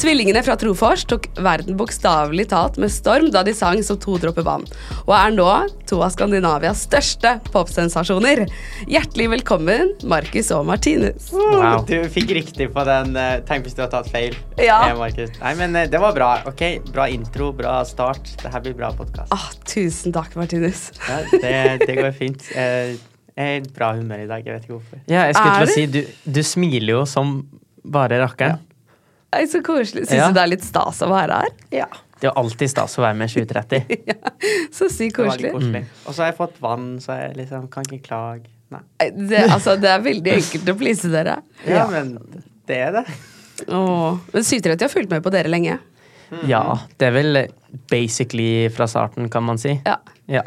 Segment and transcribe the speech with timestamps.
[0.00, 4.44] Tvillingene fra Trofors tok verden bokstavelig talt med storm da de sang som to dråper
[4.44, 4.66] vann,
[5.06, 5.46] og er nå
[5.88, 8.42] to av Skandinavias største popsensasjoner.
[8.92, 11.30] Hjertelig velkommen, Markus og Martinus.
[11.32, 11.86] Wow.
[11.88, 13.16] Du fikk riktig på den.
[13.16, 14.36] eh, Tenk hvis du har tatt feil.
[14.60, 14.82] Ja.
[14.90, 15.32] eh, Markus.
[15.40, 16.28] Nei, men eh, det var bra.
[16.52, 16.60] Ok,
[16.92, 18.34] Bra intro, bra start.
[18.44, 19.32] Det her blir bra podkast.
[19.32, 20.90] Ah, tusen takk, Martinus.
[21.08, 21.56] Ja, det,
[21.88, 22.44] det går fint.
[22.52, 22.98] Eh,
[23.32, 24.44] Jeg er i bra humør i dag.
[24.44, 25.00] Jeg vet ikke hvorfor.
[25.08, 27.38] Ja, jeg skulle til å si, du, du smiler jo som
[27.86, 28.60] bare rakkeren.
[29.34, 30.06] Nei, Så koselig.
[30.06, 30.28] Syns Ja.
[30.28, 31.48] du det er litt stas å være her?
[31.72, 31.86] Ja.
[32.20, 33.96] Det er jo alltid stas å være med 2030.
[34.10, 34.14] ja.
[34.72, 35.82] Så sykt Det var veldig koselig.
[35.84, 36.06] koselig.
[36.06, 38.46] Og så har jeg fått vann, så jeg liksom kan ikke klage.
[38.70, 38.80] Nei.
[39.00, 41.36] Nei, Det, altså, det er veldig enkelt å please dere.
[41.68, 42.14] Ja, men
[42.66, 43.04] det er det.
[43.68, 44.18] Åh.
[44.32, 45.78] Men 730 har fulgt med på dere lenge.
[46.48, 46.62] Ja,
[46.98, 47.38] det er vel
[47.90, 49.76] basically fra starten, kan man si.
[49.86, 50.42] Ja, Ja.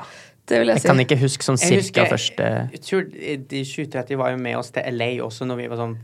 [0.47, 0.87] det vil jeg Jeg si.
[0.89, 4.55] kan ikke huske sånn Jeg cirka husker- første Jeg tror de 730 var jo med
[4.57, 5.97] oss til LA også når vi var sånn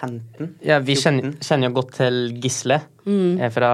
[0.00, 0.54] 15.
[0.64, 3.40] Ja, vi kjenner, kjenner jo godt til Gisle Mm.
[3.40, 3.70] eh, fra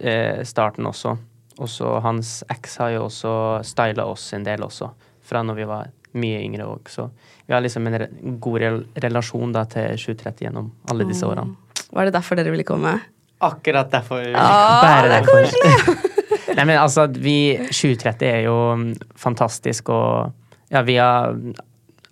[0.00, 1.16] eh, starten også.
[1.62, 3.32] Og så hans eks har jo også
[3.64, 4.88] styla oss en del også,
[5.22, 6.88] fra når vi var mye yngre òg.
[6.90, 7.06] Så
[7.46, 8.08] vi har liksom en re
[8.42, 11.54] god rel relasjon da til 730 gjennom alle disse årene.
[11.92, 12.96] Var det derfor dere ville komme?
[13.42, 14.22] Akkurat derfor.
[14.34, 16.08] Ah, Bare det er derfor.
[16.56, 17.36] Nei, men altså, vi
[17.70, 20.32] 730 er jo mm, fantastisk, og
[20.72, 21.32] ja, vi har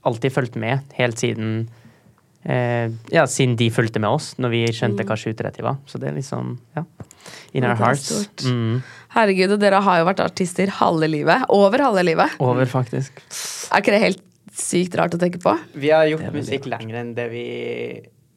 [0.07, 1.69] alltid fulgt med helt siden
[2.45, 5.77] eh, Ja, siden de fulgte med oss når vi skjønte hva 730 var.
[5.87, 6.85] Så det er liksom Ja.
[7.53, 8.11] In our hearts.
[8.47, 11.45] Mm, Herregud, og dere har jo vært artister halve livet.
[11.51, 12.31] Over halve livet.
[12.41, 13.19] over, faktisk.
[13.73, 14.23] Er ikke det helt
[14.55, 15.57] sykt rart å tenke på?
[15.75, 17.45] Vi har gjort musikk lenger enn det vi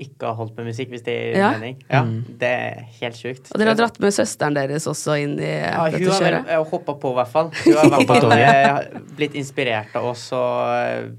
[0.04, 1.52] ikke har holdt med musikk, hvis det gir Ja.
[1.54, 1.78] mening.
[1.90, 2.38] Ja, Mm.
[2.40, 3.52] Det er helt sjukt.
[3.54, 6.66] Og dere har dratt med søsteren deres også inn i ja, dette Hun har vel
[6.66, 7.52] hoppa på, i hvert fall.
[7.64, 11.12] Hun har fall eh, blitt inspirert av oss, og eh,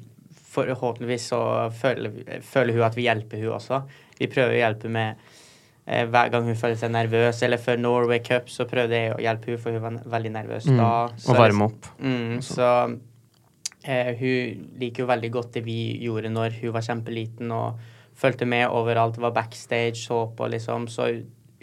[0.54, 1.40] forhåpentligvis så
[1.74, 3.82] føler, føler hun at vi hjelper hun også.
[4.20, 5.24] Vi prøver å hjelpe med
[5.86, 9.22] eh, hver gang hun føler seg nervøs, eller før Norway Cup, så prøvde jeg å
[9.24, 10.78] hjelpe hun, for hun var veldig nervøs Mm.
[10.80, 10.92] da.
[11.18, 11.90] Så Og varme opp.
[11.98, 12.70] Mm, så
[13.84, 17.80] eh, hun liker jo veldig godt det vi gjorde når hun var kjempeliten og
[18.14, 20.86] fulgte med overalt, var backstage, så på, liksom.
[20.88, 21.08] Så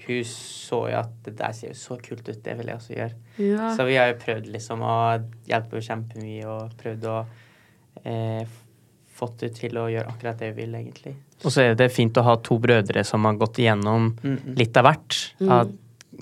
[0.01, 2.95] hun så jo at det der ser jo så kult ut, det vil jeg også
[2.97, 3.15] gjøre.
[3.37, 3.69] Ja.
[3.77, 4.95] Så vi har jo prøvd liksom å
[5.47, 7.17] hjelpe henne kjempemye og prøvd å
[8.03, 8.41] eh,
[9.21, 11.13] fått det til å gjøre akkurat det vi vil, egentlig.
[11.45, 14.55] Og så er det fint å ha to brødre som har gått igjennom Mm, mm.
[14.59, 15.51] litt av hvert Mm.
[15.55, 15.71] av,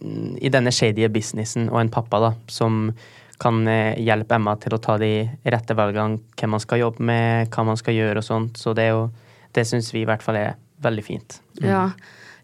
[0.01, 2.93] mm, i denne shady businessen, og en pappa da, som
[3.39, 7.49] kan eh, hjelpe Emma til å ta de rette valgene, hvem man skal jobbe med,
[7.55, 8.57] hva man skal gjøre og sånt.
[8.59, 9.09] Så det er jo,
[9.55, 11.39] det syns vi i hvert fall er veldig fint.
[11.61, 11.89] ja.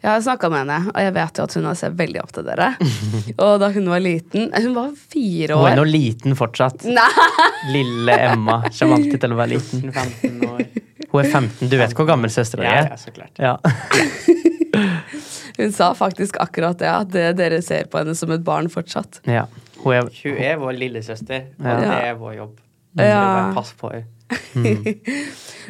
[0.05, 2.31] Jeg har snakka med henne, og jeg vet jo at hun har sett veldig opp
[2.35, 2.67] til dere.
[3.45, 5.63] Og da hun var liten Hun var fire år.
[5.63, 6.85] Hun er nå liten fortsatt.
[6.85, 7.07] Nei!
[7.73, 9.87] Lille Emma kommer alltid til å være liten.
[9.89, 10.61] 14-15 år.
[11.09, 12.89] Hun er 15, du vet hvor gammel søstera di er?
[12.91, 13.41] ja, så klart.
[13.41, 13.55] Ja.
[15.57, 19.21] Hun sa faktisk akkurat det, at det, dere ser på henne som et barn fortsatt.
[19.25, 19.45] ja.
[19.85, 21.75] Hun er Hun er vår lillesøster, og Ja.
[21.79, 22.53] det er vår jobb.
[22.97, 23.51] Ja.
[23.53, 24.95] Pass på henne.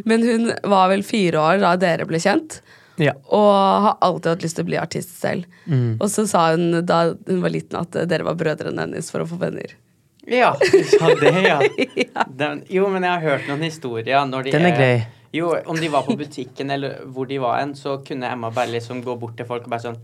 [0.08, 2.62] Men hun var vel fire år da dere ble kjent,
[3.02, 3.14] ja.
[3.28, 3.50] og
[3.86, 5.50] har alltid hatt lyst til å bli artist selv.
[5.66, 5.98] Mm.
[6.00, 9.30] Og så sa hun da hun var liten at dere var brødrene hennes for å
[9.30, 9.76] få venner.
[10.26, 11.60] Ja, du sa det, ja.
[12.34, 14.26] Den, jo, men jeg har hørt noen historier.
[14.26, 14.96] Når de Den er grei.
[15.36, 18.72] Jo, om de var på butikken eller hvor de var hen, så kunne Emma bare
[18.72, 19.98] liksom gå bort til folk og bare sånn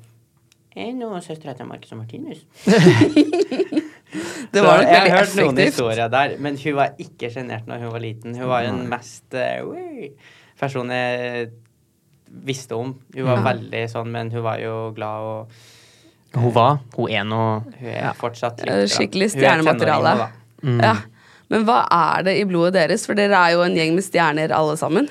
[0.76, 2.44] Er nå søstera til Marcus og Martinus?
[4.52, 5.70] Det Så var nok jeg har veldig noen effektivt.
[5.72, 8.34] historier der, men hun var ikke sjenert når hun var liten.
[8.36, 11.46] Hun var den mest uh, personen jeg
[12.46, 12.96] visste om.
[13.16, 13.44] Hun var Ja.
[13.54, 15.48] veldig sånn, men hun var jo glad og
[16.34, 18.14] Hun var, hun er nå hun er Ja.
[18.14, 20.30] fortsatt litt Eh, skikkelig er stjernemateriale.
[20.64, 20.82] mm.
[20.82, 20.96] Ja.
[21.50, 23.06] Men hva er det i blodet deres?
[23.06, 25.10] For dere er jo en gjeng med stjerner alle sammen.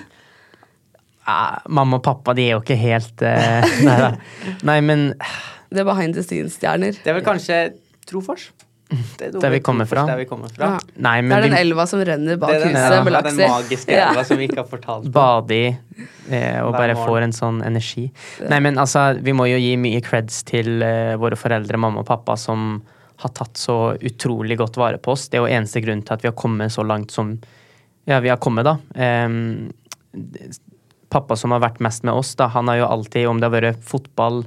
[1.28, 4.08] Ja, Mamma og pappa, de er jo ikke helt uh, Nei da.
[4.64, 5.14] Nei, men
[5.70, 6.97] Det er behind the scenes-stjerner.
[7.04, 7.75] Det er vel kanskje
[8.08, 8.48] Trofors?
[8.91, 10.03] Det er Der vi kommer fra.
[10.19, 10.73] Vi kommer fra.
[10.75, 10.78] Ja.
[10.99, 13.25] Nei, Det er den vi elva som renner bak Det er den, huset ja, med
[13.28, 14.09] den magiske Ja.
[14.11, 15.12] elva som vi ikke har fortalt om.
[15.15, 15.77] bader i
[16.31, 18.09] eh, og bare får en sånn energi.
[18.50, 22.09] Nei, men altså, vi må jo gi mye creds til eh, våre foreldre, mamma og
[22.11, 22.82] pappa, som
[23.23, 25.29] har tatt så utrolig godt vare på oss.
[25.29, 27.37] Det er jo eneste grunn til at vi har kommet så langt som
[28.09, 28.79] ja, vi har kommet, da.
[28.97, 30.50] Eh,
[31.11, 33.55] pappa som har vært mest med oss, da, han har jo alltid, om det har
[33.61, 34.44] vært fotball,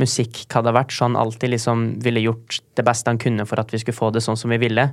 [0.00, 3.46] musikk, hva det har vært, så han alltid liksom ville gjort det beste han kunne
[3.48, 4.88] for at vi skulle få det sånn som vi ville.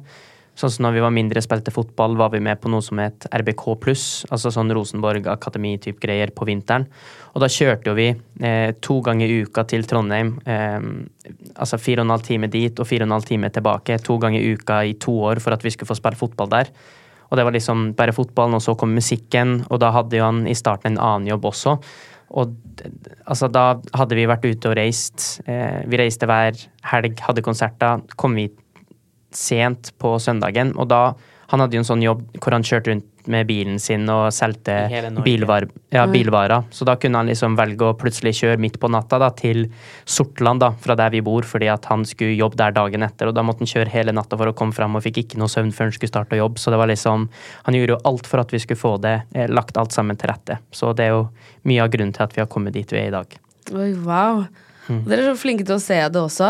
[0.59, 3.29] Sånn som når vi var mindre spilte fotball, var vi med på noe som het
[3.31, 6.89] RBK pluss, altså sånn Rosenborg Akademi-type greier på vinteren.
[7.31, 10.33] Og da kjørte jo vi eh, to ganger i uka til Trondheim.
[10.43, 10.79] Eh,
[11.55, 14.01] altså fire og en halv time dit og fire og en halv time tilbake.
[14.03, 16.73] To ganger i uka i to år for at vi skulle få spille fotball der.
[17.29, 20.47] Og det var liksom bare fotballen, og så kom musikken, og da hadde jo han
[20.49, 21.77] i starten en annen jobb også.
[22.29, 22.53] Og
[23.25, 25.41] altså, da hadde vi vært ute og reist.
[25.49, 26.57] Eh, vi reiste hver
[26.91, 28.03] helg, hadde konserter.
[28.19, 28.49] Kom vi
[29.35, 31.13] sent på søndagen, og da
[31.49, 34.75] Han hadde jo en sånn jobb hvor han kjørte rundt med bilen sin og solgte
[35.25, 36.67] bilvar, ja, bilvarer.
[36.71, 39.65] Så da kunne han liksom velge å plutselig kjøre midt på natta da, til
[40.05, 43.29] Sortland, da, fra der vi bor, fordi at han skulle jobbe der dagen etter.
[43.29, 45.51] Og da måtte han kjøre hele natta for å komme fram, og fikk ikke noe
[45.51, 46.61] søvn før han skulle starte å jobbe.
[46.61, 47.27] Så det var liksom
[47.65, 50.31] Han gjorde jo alt for at vi skulle få det eh, lagt alt sammen til
[50.31, 50.59] rette.
[50.71, 51.27] Så det er jo
[51.67, 53.35] mye av grunnen til at vi har kommet dit vi er i dag.
[53.73, 54.45] Oi, wow.
[54.89, 55.03] Mm.
[55.05, 56.49] Dere er så flinke til å se det også.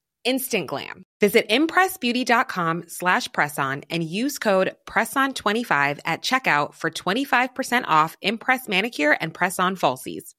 [0.23, 1.03] Instant glam.
[1.19, 9.17] Visit impressbeauty.com slash presson and use code PRESSON25 at checkout for 25% off Impress Manicure
[9.21, 10.33] and Press-On Falsies.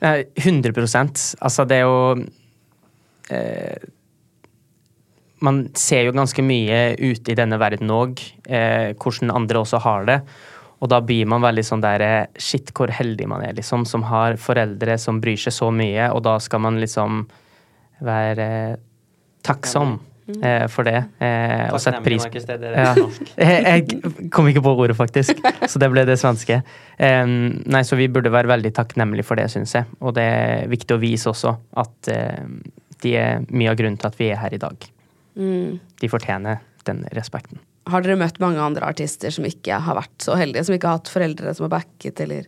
[0.00, 2.24] Eh, 100 Altså, det er jo
[3.30, 3.76] eh,
[5.40, 8.18] Man ser jo ganske mye ute i denne verden òg,
[8.48, 10.22] eh, hvordan andre også har det.
[10.78, 13.86] Og da blir man veldig sånn der eh, Shit, hvor heldig man er, liksom.
[13.88, 17.24] Som har foreldre som bryr seg så mye, og da skal man liksom
[18.06, 18.48] være
[19.46, 19.96] takksom
[20.38, 21.00] eh, for det.
[21.24, 22.92] Eh, og sette pris på det Ja.
[23.38, 25.42] jeg, kom ikke på ordet, faktisk.
[25.66, 26.60] Så det ble det svenske.
[26.96, 29.88] Eh, nei, så vi burde være veldig takknemlige for det, syns jeg.
[29.98, 32.12] Og det er viktig å vise også at
[33.02, 34.90] de er mye av grunnen til at vi er her i dag.
[35.38, 37.60] De fortjener den respekten.
[37.88, 40.66] Har dere møtt mange andre artister som ikke har vært så heldige?
[40.68, 42.46] Som ikke har hatt foreldre som har backet, eller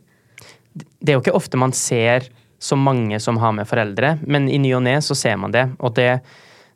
[0.75, 2.29] Det er jo ikke ofte man ser
[2.61, 5.65] så mange som har med foreldre, men i ny og ne så ser man det.
[5.81, 6.21] Og det,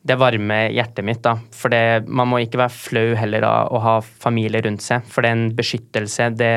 [0.01, 1.37] det varmer hjertet mitt, da.
[1.53, 5.21] For det, man må ikke være flau heller av å ha familie rundt seg, for
[5.21, 6.31] det er en beskyttelse.
[6.41, 6.55] Det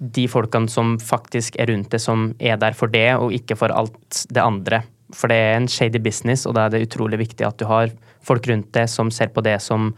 [0.00, 3.72] de folkene som faktisk er rundt det, som er der for det, og ikke for
[3.74, 4.80] alt det andre.
[5.12, 7.92] For det er en shady business, og da er det utrolig viktig at du har
[8.24, 9.90] folk rundt deg som ser på det som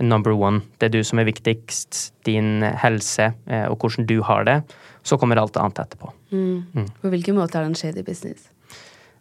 [0.00, 0.62] number one.
[0.78, 2.12] Det er du som er viktigst.
[2.26, 4.60] Din helse eh, og hvordan du har det.
[5.02, 6.12] Så kommer alt annet etterpå.
[7.02, 8.50] På hvilken måte er det en shady business?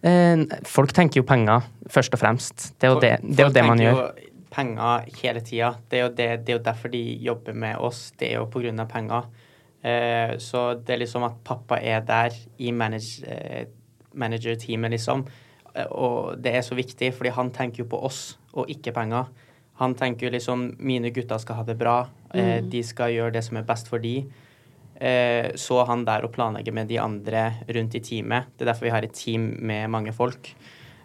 [0.06, 2.72] Eh, folk tenker jo penger, først og fremst.
[2.78, 4.02] Det er jo det, det, er jo det man gjør.
[4.02, 4.28] Jo
[4.58, 5.76] penger hele tida.
[5.90, 8.12] Det, det, det er jo derfor de jobber med oss.
[8.18, 9.28] Det er jo på grunn av penger.
[9.86, 13.68] Eh, så det er liksom at pappa er der i manage, eh,
[14.18, 15.28] manager-teamet, liksom.
[15.94, 18.22] Og det er så viktig, fordi han tenker jo på oss
[18.58, 19.30] og ikke penger.
[19.78, 22.00] Han tenker jo liksom mine gutter skal ha det bra,
[22.34, 24.24] eh, de skal gjøre det som er best for de.
[25.00, 28.50] Eh, så han der og planlegger med de andre rundt i teamet.
[28.58, 30.50] Det er derfor vi har et team med mange folk.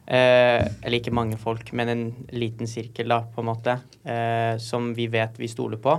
[0.06, 3.76] Eh, eller ikke mange folk, men en liten sirkel, da, på en måte.
[4.04, 5.98] Eh, som vi vet vi stoler på.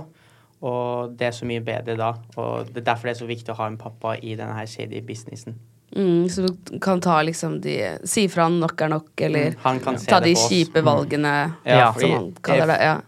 [0.64, 2.14] Og det er så mye bedre da.
[2.36, 4.66] Og det er derfor det er så viktig å ha en pappa i denne her
[4.70, 5.58] shady businessen.
[5.96, 9.98] Mm, så du kan ta liksom de Si fra han nok er nok, eller Mm,
[10.08, 12.78] ta de kjipe valgene, Ja, som han kaller det.
[12.82, 13.00] Ja.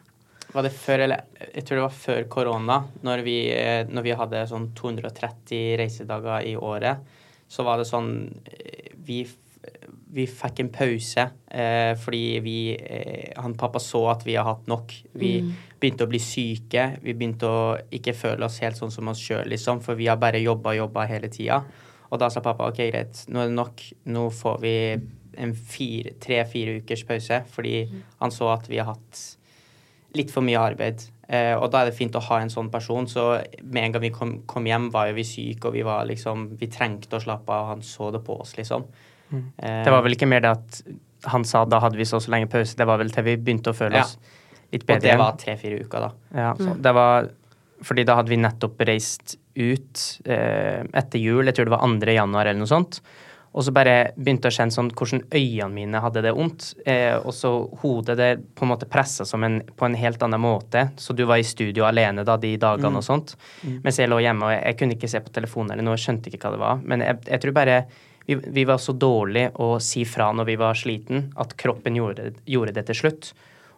[0.53, 1.21] Var det før, eller
[1.55, 6.47] jeg tror det var før korona, når vi, eh, når vi hadde sånn 230 reisedager
[6.47, 6.97] i året,
[7.49, 8.13] så var det sånn
[8.47, 9.27] eh, Vi,
[10.11, 14.67] vi fikk en pause eh, fordi vi eh, Han pappa så at vi har hatt
[14.67, 14.95] nok.
[15.13, 15.43] Vi
[15.79, 16.97] begynte å bli syke.
[17.03, 20.17] Vi begynte å ikke føle oss helt sånn som oss sjøl, liksom, for vi har
[20.17, 21.61] bare jobba og jobba hele tida.
[22.11, 23.83] Og da sa pappa OK, greit, nå er det nok.
[24.15, 24.75] Nå får vi
[25.37, 25.53] en
[26.21, 27.81] tre-fire ukers pause, fordi
[28.23, 29.23] han så at vi har hatt
[30.17, 31.03] litt for mye arbeid.
[31.29, 33.09] Eh, og da er det fint å ha en sånn person.
[33.11, 33.25] Så
[33.63, 36.57] med en gang vi kom, kom hjem, var jo vi syke, og vi var liksom
[36.61, 38.87] Vi trengte å slappe av, og han så det på oss, liksom.
[39.35, 40.83] Eh, Det var vel ikke mer det at
[41.25, 43.73] han sa da hadde vi så så lenge pause, det var vel til vi begynte
[43.73, 44.05] å føle Ja.
[44.05, 44.17] oss
[44.73, 44.97] litt bedre.
[44.97, 46.11] Og det var tre-fire uker, da.
[46.35, 47.29] Ja, så det var
[47.83, 52.13] Fordi da hadde vi nettopp reist ut eh, etter jul, jeg tror det var 2.
[52.17, 53.01] januar eller noe sånt.
[53.57, 56.75] Og så bare begynte å kjenne sånn hvordan øynene mine hadde det vondt.
[56.85, 60.43] Eh, og så hodet det på en måte pressa som en, på en helt annen
[60.45, 60.91] måte.
[61.01, 63.33] Så du var i studio alene da de dagene og sånt.
[63.65, 66.05] Mens jeg lå hjemme og jeg, jeg kunne ikke se på telefonen eller noe, jeg
[66.05, 66.85] skjønte ikke hva det var.
[66.85, 67.79] Men jeg, jeg tror bare
[68.27, 72.35] vi, vi var så dårlige å si fra når vi var sliten, at kroppen gjorde,
[72.45, 73.33] gjorde det til slutt.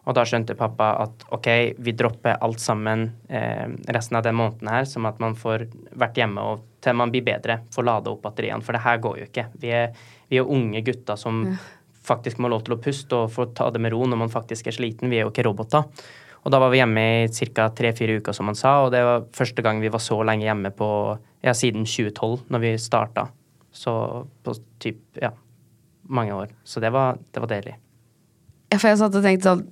[0.09, 1.49] Og da skjønte pappa at ok,
[1.85, 5.67] vi dropper alt sammen eh, resten av den måneden her, som at man får
[6.01, 8.65] vært hjemme og til man blir bedre, får lade opp batteriene.
[8.65, 9.45] For det her går jo ikke.
[9.61, 9.93] Vi er,
[10.31, 11.43] vi er unge gutter som
[12.09, 14.33] faktisk må ha lov til å puste og få ta det med ro når man
[14.33, 15.11] faktisk er sliten.
[15.13, 15.85] Vi er jo ikke roboter.
[16.47, 17.67] Og da var vi hjemme i ca.
[17.77, 20.71] tre-fire uker, som han sa, og det var første gang vi var så lenge hjemme
[20.73, 20.89] på
[21.45, 23.27] ja, siden 2012, når vi starta.
[23.75, 23.93] Så
[24.47, 25.35] på typ, ja,
[26.09, 26.55] mange år.
[26.65, 27.75] Så det var, det var deilig.
[28.71, 29.63] Ja, for jeg satt og tenkte sånn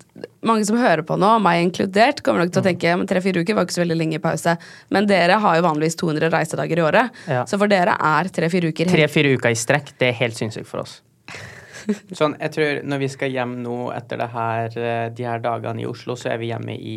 [0.46, 2.68] Mange som hører på nå, meg inkludert, kommer nok til å Mm.
[2.70, 4.56] tenke men tre-fire uker var ikke så veldig lenge i pause.
[4.90, 7.10] Men dere har jo vanligvis 200 reisedager i året.
[7.28, 7.42] Ja.
[7.44, 10.80] Så for dere er tre-fire uker Tre-fire uker i strekk, det er helt sinnssykt for
[10.84, 11.00] oss.
[12.18, 15.82] Sånn, jeg tror når vi skal hjem nå etter det her, eh, de her dagene
[15.82, 16.96] i Oslo, så er vi hjemme i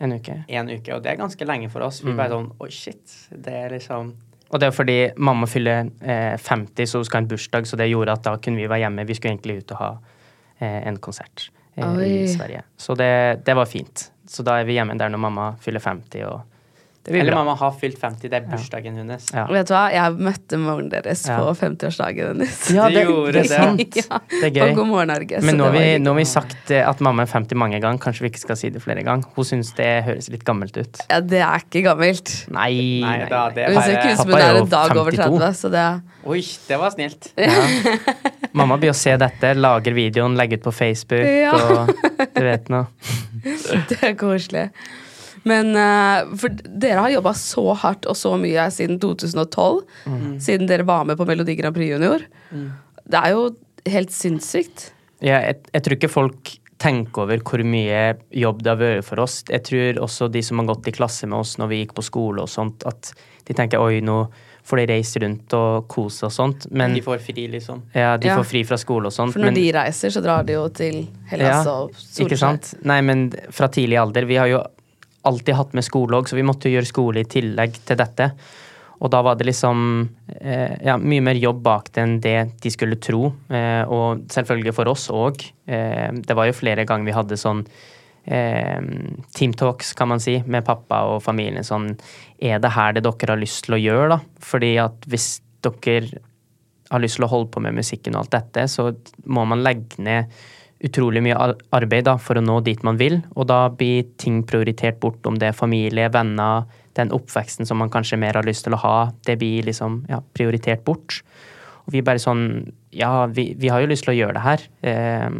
[0.00, 0.44] En uke.
[0.48, 2.00] En uke, og det er ganske lenge for oss.
[2.02, 2.16] Vi Mm.
[2.16, 3.06] bare sånn Oi, shit.
[3.32, 4.14] Det er liksom
[4.52, 7.76] Og det er fordi mamma fyller eh, 50, så hun skal ha en bursdag, så
[7.76, 9.04] det gjorde at da kunne vi være hjemme.
[9.06, 9.98] Vi skulle egentlig ut og ha
[10.64, 12.62] en konsert eh, i Sverige.
[12.76, 14.10] Så det, det var fint.
[14.26, 16.55] Så da er vi hjemme der når mamma fyller 50, og
[17.08, 17.38] Eller bra.
[17.44, 19.26] mamma har fylt 50, det er bursdagen hennes.
[19.32, 19.44] Ja.
[19.46, 21.36] Vet du hva, jeg møtte moren deres Ja.
[21.38, 22.56] på 50-årsdagen hennes.
[22.74, 23.96] Ja, det, gjorde det er sant.
[24.00, 24.70] Ja, Det er gøy.
[24.72, 25.40] Og God morgen Norge.
[25.46, 28.00] Men nå har vi, nå har vi sagt eh, at mamma er 50 mange ganger.
[28.02, 29.28] Kanskje vi ikke skal si det flere ganger.
[29.36, 31.00] Hun syns det høres litt gammelt ut.
[31.10, 32.32] Ja, det er ikke gammelt.
[32.50, 32.72] Nei,
[33.06, 34.74] Nei, nei, da, det er Hun ser ikke ut som Pappa hun er jo en
[34.74, 35.38] dag over 52.
[35.38, 35.86] 30, så det
[36.26, 37.30] Oi, det var snilt.
[38.56, 41.52] Mamma blir å se dette, lager videoen, legger ut på Facebook Ja.
[41.54, 41.92] og
[42.34, 42.86] du vet nå.
[43.92, 44.70] Det er koselig.
[45.46, 49.80] Men eh, for dere har jobba så hardt og så mye siden 2012.
[50.10, 50.28] Mm.
[50.42, 52.24] Siden dere var med på Melodi Grand Prix Junior.
[53.06, 53.48] Det er jo
[53.86, 54.88] helt sinnssykt.
[55.22, 58.00] Ja, jeg, jeg tror ikke folk tenker over hvor mye
[58.36, 59.38] jobb det har vært for oss.
[59.48, 62.04] Jeg tror også de som har gått i klasse med oss når vi gikk på
[62.04, 63.14] skole og sånt, at
[63.48, 64.24] de tenker oi, nå
[64.66, 66.66] får de reise rundt og kose og sånt.
[66.74, 67.84] Men De får fri, liksom.
[67.94, 68.34] ja, de Ja.
[68.36, 69.32] får fri fra skole og sånt.
[69.32, 72.34] For når men, de reiser, så drar de jo til Hellas ja, og ikke soler
[72.34, 72.42] seg.
[72.42, 72.72] sant?
[72.84, 74.26] Nei, men fra tidlig alder.
[74.26, 74.64] Vi har jo
[75.28, 78.30] alltid hatt med skole òg, så vi måtte jo gjøre skole i tillegg til dette.
[78.96, 79.80] Og da var det liksom
[80.40, 83.28] eh, ja, mye mer jobb bak det enn det de skulle tro.
[83.52, 85.44] Eh, og selvfølgelig for oss òg.
[85.68, 87.60] Eh, det var jo flere ganger vi hadde sånn
[88.24, 88.80] eh,
[89.36, 91.66] team talks, kan man si, med pappa og familien.
[91.66, 91.92] Sånn
[92.38, 94.20] Er det her det dere har lyst til å gjøre, da?
[94.40, 95.28] Fordi at hvis
[95.66, 96.24] dere
[96.90, 98.92] har lyst til å holde på med musikken og alt dette, så
[99.26, 100.32] må man legge ned
[100.86, 101.36] utrolig mye
[101.76, 105.38] arbeid da, for å nå dit man vil, og da blir ting prioritert bort, om
[105.40, 106.66] det er familie, venner,
[106.96, 108.96] den oppveksten som man kanskje mer har lyst til å ha,
[109.28, 111.20] det blir liksom ja, prioritert bort.
[111.86, 114.62] Og vi bare sånn Ja, vi, vi har jo lyst til å gjøre det her,
[114.88, 115.32] eh,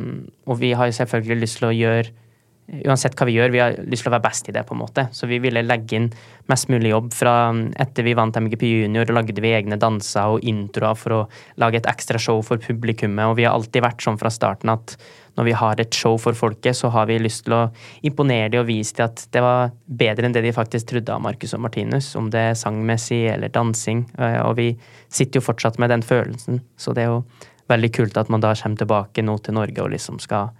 [0.44, 2.25] og vi har jo selvfølgelig lyst til å gjøre
[2.66, 4.80] Uansett hva vi gjør, vi har lyst til å være best i det, på en
[4.80, 5.04] måte.
[5.14, 6.08] Så vi ville legge inn
[6.50, 7.34] mest mulig jobb fra
[7.78, 11.20] etter vi vant MGP Junior, lagde vi egne danser og introer for å
[11.62, 14.96] lage et ekstra show for publikummet, og vi har alltid vært sånn fra starten at
[15.36, 17.62] når vi har et show for folket, så har vi lyst til å
[18.08, 21.22] imponere dem og vise dem at det var bedre enn det de faktisk trodde av
[21.22, 24.06] Marcus og Martinus, om det er sangmessig eller dansing.
[24.18, 24.70] Eh, Og vi
[25.08, 27.24] sitter jo fortsatt med den følelsen, så det er jo
[27.68, 30.54] veldig kult at man da kommer tilbake nå til Norge og liksom skal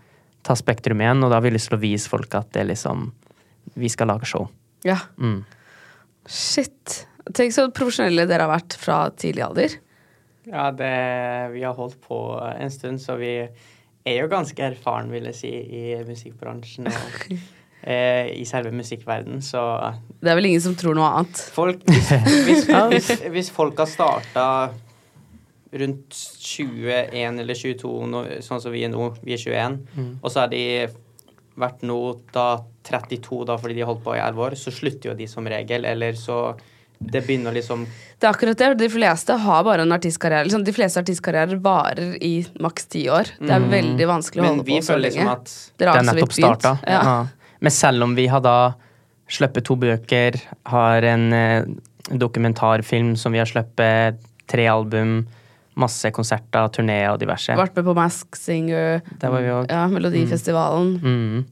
[0.47, 2.71] ta Spektrum igjen, og da har vi lyst til å vise folk at det er
[2.71, 3.11] liksom
[3.77, 4.47] Vi skal lage show.
[4.87, 5.01] Ja.
[5.19, 5.43] Mm.
[6.27, 7.07] Shit.
[7.35, 9.75] Tenk så profesjonelle dere har vært fra tidlig alder.
[10.47, 10.93] Ja, det,
[11.53, 15.51] vi har holdt på en stund, så vi er jo ganske erfaren, vil jeg si,
[15.51, 17.25] i musikkbransjen og
[17.91, 19.65] eh, i selve musikkverdenen, så
[20.21, 21.43] Det er vel ingen som tror noe annet.
[21.57, 22.13] folk Hvis,
[22.47, 24.47] hvis, hvis, hvis folk har starta
[25.83, 29.77] rundt 21 eller 22, nå, sånn som vi er nå, vi er 21,
[30.23, 30.63] og så har de
[31.57, 31.99] vært nå
[32.35, 32.49] da
[32.87, 35.47] 32 da fordi de har holdt på i 11 år, så slutter jo de som
[35.49, 36.41] regel, eller så
[36.99, 37.83] det begynner liksom
[38.19, 38.69] Det er akkurat det.
[38.81, 40.47] De fleste har bare en artistkarriere.
[40.49, 43.35] Liksom, de fleste artistkarrierer varer i maks ti år.
[43.37, 45.19] Det er veldig vanskelig å holde på så føler lenge.
[45.19, 46.73] liksom at Det er nettopp starta.
[46.87, 47.03] Ja.
[47.05, 47.51] Ja.
[47.61, 48.57] Men selv om vi har da
[49.29, 50.41] sluppet to bøker,
[50.73, 51.69] har en eh,
[52.09, 55.27] dokumentarfilm som vi har sluppet, tre album,
[55.77, 57.55] masse konserter, turneer og diverse.
[57.59, 59.71] Vært med på Mask Singer, Der var vi også.
[59.71, 60.95] ja, Melodifestivalen.
[61.03, 61.45] Mm.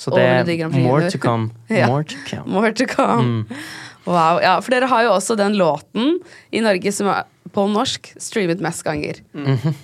[0.00, 1.50] Så det er more to come.
[1.68, 1.86] Ja.
[1.90, 2.46] More to come.
[2.48, 3.22] More to come.
[3.50, 3.56] Mm.
[4.06, 6.18] Wow, ja, For dere har jo også den låten
[6.56, 9.18] i Norge som er på norsk streamet mest ganger.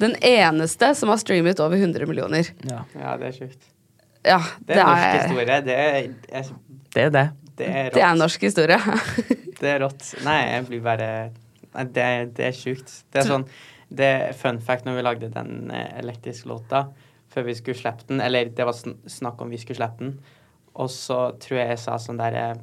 [0.00, 2.48] Den eneste som har streamet over 100 millioner.
[2.64, 2.84] Ja.
[2.94, 3.58] Ja, det er sjukt.
[4.26, 5.58] Ja, Det er norsk historie.
[5.66, 5.96] Det er,
[6.32, 6.48] er,
[6.94, 7.26] Det er det.
[7.58, 7.90] det er.
[7.94, 8.78] Det er norsk historie.
[9.60, 10.14] Det er rått.
[10.24, 11.10] Nei, jeg blir bare
[11.76, 12.06] Nei, det,
[12.38, 12.92] det er sjukt.
[13.12, 13.44] Det er sånn
[13.86, 16.88] Det er fun fact når vi lagde den eh, elektriske låta
[17.32, 20.14] før vi skulle slippe den, eller det var sn snakk om vi skulle slippe den,
[20.78, 22.56] og så tror jeg jeg sa sånn der eh,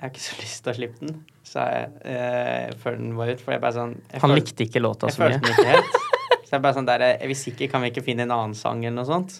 [0.00, 3.32] Jeg har ikke så lyst til å slippe den, sa jeg eh, før den var
[3.32, 5.38] ut, for jeg bare sånn jeg Han likte ikke låta så mye.
[5.38, 6.00] Jeg følte den ikke helt.
[6.50, 8.98] Så jeg bare sånn der Hvis ikke, kan vi ikke finne en annen sang eller
[8.98, 9.36] noe sånt?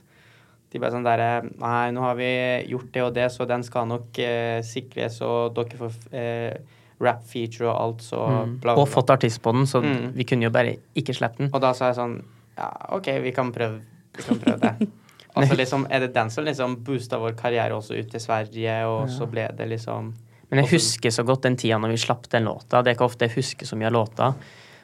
[0.71, 2.31] De bare sånn der Nei, nå har vi
[2.71, 7.23] gjort det og det, så den skal nok eh, sikres, og dere får eh, rap
[7.25, 8.61] feature og alt, så Mm.
[8.61, 10.13] bla, bla, Og fått artist på den, så Mm.
[10.15, 11.51] vi kunne jo bare ikke slippe den.
[11.55, 12.23] Og da sa jeg sånn
[12.59, 13.81] Ja, OK, vi kan prøve,
[14.17, 14.89] vi kan prøve det.
[15.37, 18.85] Og så liksom er det den som liksom boosta vår karriere også ut til Sverige,
[18.85, 20.13] og så ble det liksom
[20.51, 22.83] Men jeg Også- husker så godt den tida når vi slapp den låta.
[22.83, 24.35] Det er ikke ofte jeg husker så mye av låta,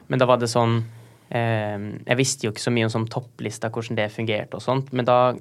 [0.07, 0.83] men da var det sånn
[1.29, 4.93] eh, Jeg visste jo ikke så mye om sånn topplista, hvordan det fungerte og sånt,
[4.93, 5.33] men da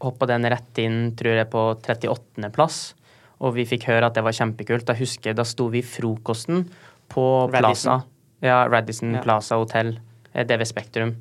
[0.00, 2.52] hoppa den rett inn, tror jeg, på 38.
[3.44, 4.86] Og vi fikk høre at det var kjempekult.
[4.88, 6.64] Da husker jeg, da sto vi i frokosten
[7.12, 8.00] på Radisson.
[8.00, 8.00] Plaza.
[8.44, 9.22] Ja, Radisson Ja.
[9.24, 9.98] Plaza Hotel.
[10.34, 11.14] eh, DV Spektrum.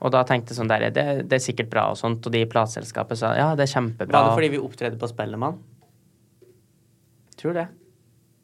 [0.00, 2.44] Og da tenkte jeg sånn der, det, det er sikkert bra og sånt, og de
[2.44, 4.14] i plateselskapet sa ja, det er kjempebra.
[4.14, 5.58] Var det fordi vi opptredde på Spellemann?
[7.40, 7.66] Tror det.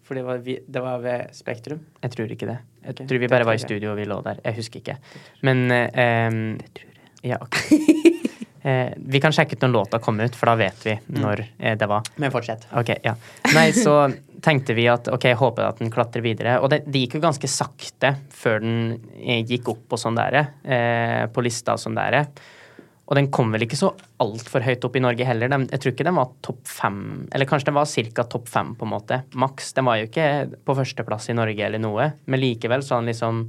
[0.07, 1.81] For det var, vi, det var ved Spektrum.
[2.03, 2.59] Jeg tror ikke det.
[2.83, 3.07] Jeg okay.
[3.07, 4.43] tror vi bare tror var i studio og vi lå der.
[4.45, 4.99] Jeg husker ikke.
[5.47, 6.87] Men eh, jeg.
[7.27, 7.59] Ja, ok.
[8.67, 11.21] Eh, vi kan sjekke ut når låta kom ut, for da vet vi Mm.
[11.23, 12.03] når eh, det var.
[12.17, 12.67] Men fortsett.
[12.75, 13.15] Ok, ja.
[13.55, 13.95] Nei, så
[14.43, 16.59] tenkte vi at ok, jeg håper at den klatrer videre.
[16.61, 18.77] Og det, det gikk jo ganske sakte før den
[19.23, 22.25] eh, gikk opp på sånn der, eh, på lista og sånn der.
[23.07, 25.47] Og den kom vel ikke så altfor høyt opp i Norge heller.
[25.53, 28.25] Den, jeg tror ikke den var topp fem, eller kanskje den var ca.
[28.35, 29.21] topp fem, på en måte.
[29.39, 29.73] Maks.
[29.77, 30.27] Den var jo ikke
[30.67, 33.45] på førsteplass i Norge eller noe, men likevel så han liksom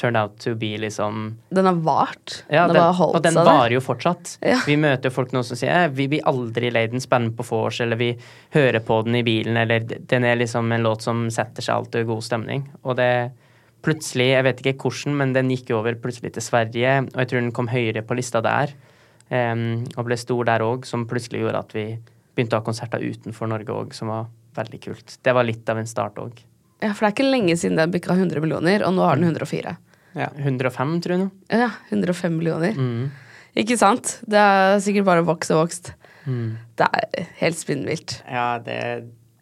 [0.00, 2.44] turned out to be liksom Den har vart.
[2.48, 3.30] ja, den, den, har holdt seg der.
[3.30, 4.32] og den varer jo fortsatt.
[4.40, 4.58] Ja.
[4.66, 7.46] Vi møter jo folk nå som sier eh, vi blir aldri lei den spennende på
[7.50, 8.14] vors, eller vi
[8.56, 12.06] hører på den i bilen, eller den er liksom en låt som setter seg alltid
[12.06, 12.66] i god stemning.
[12.82, 13.12] Og det
[13.84, 17.30] plutselig, jeg vet ikke hvordan, men den gikk jo over plutselig til Sverige, og jeg
[17.30, 18.74] tror den kom høyere på lista der,
[19.32, 21.86] um, og ble stor der òg, som plutselig gjorde at vi
[22.36, 25.16] begynte å ha konserter utenfor Norge òg, som var veldig kult.
[25.24, 26.44] Det var litt av en start òg.
[26.80, 29.28] Ja, for det er ikke lenge siden den bikka 100 millioner, og nå har den
[29.28, 29.76] 104.
[30.18, 30.28] Ja.
[30.36, 31.30] 105, tror jeg nå.
[31.52, 32.72] Ja, 105 millioner.
[32.74, 33.10] Mm.
[33.60, 34.16] Ikke sant?
[34.30, 35.92] Det er sikkert bare vokst og vokst.
[36.26, 36.56] Mm.
[36.78, 38.20] Det er helt spinnvilt.
[38.30, 38.80] Ja, det,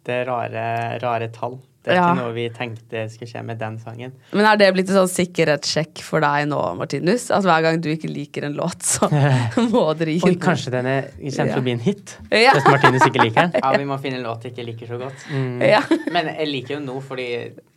[0.07, 0.67] det er rare,
[1.03, 1.59] rare tall.
[1.79, 2.07] Det er Ja.
[2.11, 4.11] ikke noe vi tenkte skulle skje med den sangen.
[4.35, 7.29] Men er det blitt en sånn sikkerhetssjekk for deg nå, Martinus?
[7.31, 9.07] At hver gang du ikke liker en låt, så
[9.71, 10.35] må dere gi den?
[10.43, 12.17] kanskje den er- kommer til å bli en hit?
[12.35, 12.51] Ja.
[12.57, 13.61] Hvis Martinus ikke liker den?
[13.63, 15.23] Ja, vi må finne en låt jeg ikke liker så godt.
[15.63, 15.79] Ja.
[16.11, 17.29] Men jeg liker jo nå fordi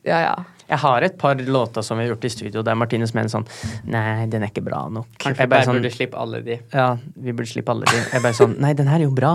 [0.03, 0.35] ja, ja.
[0.73, 3.45] Jeg har et par låter som vi har gjort i studio der Martinus mener sånn
[3.93, 5.11] Nei, den er ikke bra nok.
[5.21, 6.57] kanskje vi bare sånn, burde slippe alle de.
[6.73, 6.87] Ja,
[7.27, 8.01] vi burde slippe alle de.
[8.15, 9.35] Jeg bare sånn Nei, den her er jo bra.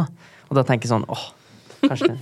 [0.49, 1.27] Og da tenker jeg sånn åh,
[1.85, 2.15] kanskje.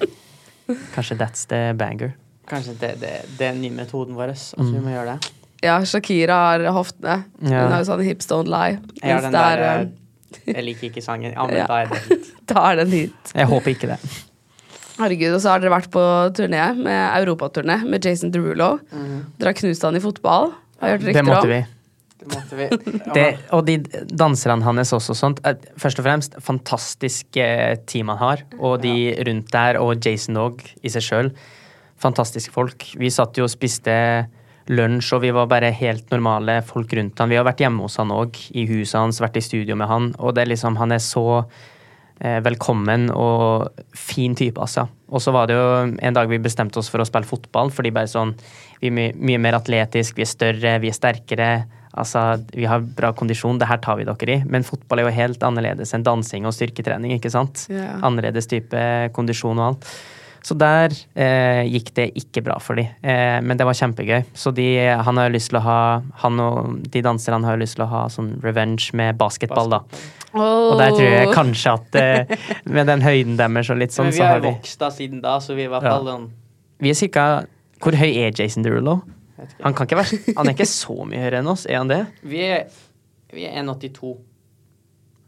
[0.95, 2.13] Kanskje that's the banger.
[2.49, 4.33] Kanskje det, det, det er den nye metoden vår.
[4.35, 5.31] At vi må gjøre det.
[5.65, 7.19] ja, Shakira har hoftene.
[7.41, 7.63] Ja.
[7.65, 8.79] Hun har jo sånn hips don't lie.
[9.01, 11.31] Jeg har den det er, der eh, eh, Jeg liker ikke sangen.
[11.33, 11.67] Ja, men Ja.
[11.71, 12.31] da er det hit.
[12.51, 13.31] Da er den hit.
[13.33, 13.99] Jeg håper ikke det.
[14.95, 16.01] Herregud, og så har dere vært på
[16.37, 18.77] turné med europaturné med Jason Derulo.
[19.35, 20.53] Dere har knust han i fotball.
[20.79, 21.57] Det måtte vi.
[22.21, 22.67] Det måtte vi.
[23.17, 23.75] Det, og de
[24.17, 25.41] danserne hans også sånt.
[25.45, 28.45] eh, Først og fremst fantastisk eh, team han har.
[28.59, 28.95] Og de
[29.27, 31.31] rundt der, og Jason òg i seg sjøl.
[32.01, 32.87] Fantastiske folk.
[32.99, 33.93] Vi satt jo og spiste
[34.71, 37.29] lunsj, og vi var bare helt normale folk rundt han.
[37.29, 40.13] Vi har vært hjemme hos han òg, i huset hans, vært i studio med han.
[40.17, 41.43] Og det er liksom, han er så
[42.19, 44.85] velkommen og fin type, altså.
[45.11, 45.65] Og så var det jo
[45.99, 48.31] en dag vi bestemte oss for å spille fotball, fordi bare sånn
[48.81, 51.49] Vi er mye, mye mer atletisk, vi er større, vi er sterkere.
[51.95, 54.41] Altså, vi har bra kondisjon, det her tar vi dere i.
[54.51, 57.67] Men fotball er jo helt annerledes enn dansing og styrketrening, ikke sant?
[57.71, 58.01] Yeah.
[58.03, 58.81] Annerledes type
[59.15, 59.87] kondisjon og alt.
[60.45, 64.27] Så der eh, gikk det ikke bra for de, eh, men det var kjempegøy.
[64.37, 64.65] Så de,
[65.07, 65.77] han har lyst til å ha
[66.21, 69.79] Han og de danserne har lyst til å ha sånn revenge med basketball, da.
[70.35, 72.37] Og der tror jeg kanskje at eh,
[72.69, 75.21] med den høyden deres og litt sånn, så har de Vi vi vokst da siden
[75.23, 75.95] da, så vi er i hvert Ja.
[75.97, 76.29] fall sånn
[76.83, 77.25] Vi er cirka
[77.81, 78.99] Hvor høy er Jason Derulo?
[79.63, 82.01] Han kan ikke være Han er ikke så mye høyere enn oss, er han det?
[82.21, 82.67] Vi er,
[83.33, 84.13] vi er 1,82.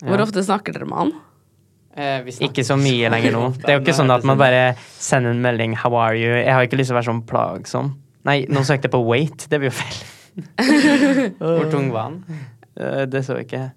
[0.06, 1.16] Hvor ofte snakker dere med han?
[1.98, 3.44] Eh, vi Ikke så mye lenger nå.
[3.58, 6.54] Det er jo ikke sånn at man bare sender en melding 'How are you?' Jeg
[6.54, 7.96] har ikke lyst til å være sånn plagsom.
[8.26, 9.48] Nei, nå søkte jeg på weight.
[9.50, 9.98] Det blir jo feil.
[11.42, 12.24] Hvor tung var han?
[12.80, 13.72] Eh, Det så jeg ikke.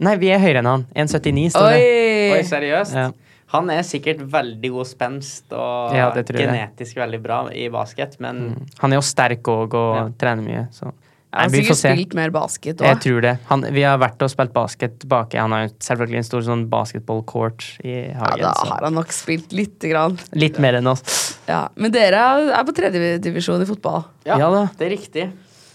[0.00, 0.86] Nei, vi er høyere enn han.
[0.96, 1.80] 1,79 står det.
[1.82, 2.42] Oi, Oi!
[2.48, 2.94] seriøst?
[2.96, 3.10] Ja.
[3.52, 7.02] Han er sikkert veldig god spenst og Ja, genetisk jeg.
[7.02, 10.08] veldig bra i basket, men Han er jo sterk òg og Ja.
[10.16, 10.92] trener mye, så
[11.30, 13.32] Han har Nei, vi får sikkert spilt mer basket Jeg tror det.
[13.46, 15.38] Han, vi har vært og spilt basket baki.
[15.38, 19.54] Han har jo selvfølgelig en stor sånn basketball-court i Ja, da har han nok spilt
[19.54, 20.18] lite grann.
[20.34, 21.04] litt mer enn oss.
[21.46, 21.68] Ja.
[21.78, 24.08] Men dere er på tredjedivisjon i fotball.
[24.26, 24.64] ja, Ja da.
[24.78, 25.28] det er riktig.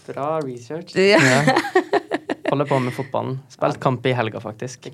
[0.06, 0.92] Bra research.
[0.94, 1.18] Ja.
[1.24, 1.56] Ja.
[2.50, 3.40] Holder på med fotballen.
[3.50, 4.86] Spilt kamp i helga, faktisk.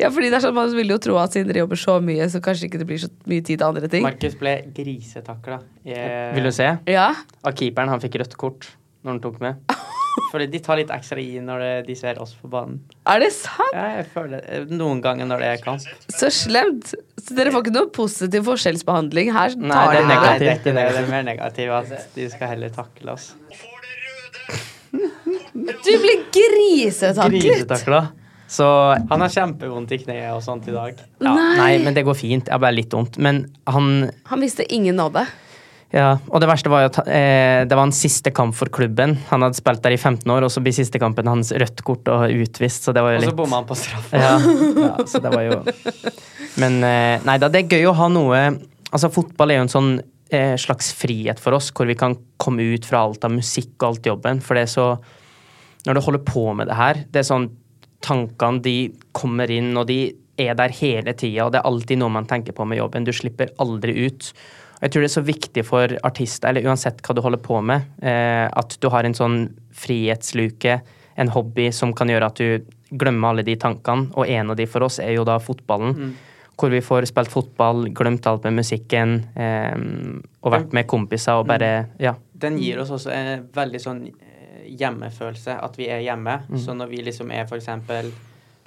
[0.00, 2.26] ja, fordi det er sånn Man vil jo tro at siden dere jobber så mye,
[2.32, 4.02] så kanskje ikke det blir så mye tid til andre ting.
[4.02, 6.32] Markus ble grisetakla Jeg...
[6.34, 6.72] Vil du se?
[6.90, 7.12] Ja,
[7.44, 7.92] Av keeperen.
[7.94, 8.72] Han fikk rødt kort
[9.04, 9.62] når han tok med.
[10.32, 12.80] Fordi de tar litt ekstra i når det, de ser oss på banen.
[13.08, 13.72] Er det sant?
[13.76, 14.60] Ja, jeg føler det.
[14.74, 15.86] Noen ganger når det er kamp.
[16.12, 16.92] Så slemt.
[17.20, 19.56] Så dere får ikke noe positiv forskjellsbehandling her?
[19.60, 20.26] Nei, det er negativt.
[20.26, 20.86] Nei, det er ikke det.
[20.96, 23.30] Det er mer negativt at de skal heller takle oss.
[25.86, 27.42] Du blir grisetaklet!
[27.42, 28.00] Grisetakla.
[28.48, 28.66] Så
[29.10, 31.00] Han har kjempevondt i kneet og sånt i dag.
[31.18, 31.56] ja, Nei.
[31.58, 32.46] Nei, men det går fint.
[32.46, 33.18] Jeg har bare litt vondt.
[33.18, 35.24] Men han Han visste ingen nåde.
[35.94, 39.14] Ja, og det verste var jo at eh, det var hans siste kamp for klubben.
[39.28, 42.08] Han hadde spilt der i 15 år, og så blir siste kampen hans rødt kort
[42.10, 44.08] og utvist, så det var jo litt Og så bomma han på straff.
[44.10, 44.32] ja,
[44.82, 45.60] ja, så det var jo
[46.62, 48.42] Men eh, nei da, det er gøy å ha noe
[48.90, 49.92] Altså, fotball er jo en sånn
[50.34, 53.88] eh, slags frihet for oss, hvor vi kan komme ut fra alt av musikk og
[53.90, 54.90] alt jobben, for det er så
[55.86, 57.50] Når du holder på med det her, det er sånn
[58.06, 58.76] Tankene, de
[59.16, 62.54] kommer inn, og de er der hele tida, og det er alltid noe man tenker
[62.54, 63.06] på med jobben.
[63.06, 64.28] Du slipper aldri ut.
[64.82, 67.86] Jeg tror det er så viktig for artister, eller uansett hva du holder på med,
[68.02, 69.38] eh, at du har en sånn
[69.72, 70.80] frihetsluke,
[71.16, 74.10] en hobby som kan gjøre at du glemmer alle de tankene.
[74.14, 76.12] Og en av de for oss er jo da fotballen.
[76.56, 79.74] Hvor vi får spilt fotball, glemt alt med musikken, eh,
[80.42, 82.14] og vært med kompiser og bare Ja.
[82.36, 86.42] Den gir oss også en veldig sånn eh, hjemmefølelse, at vi er hjemme.
[86.58, 88.12] Så når vi liksom er for eksempel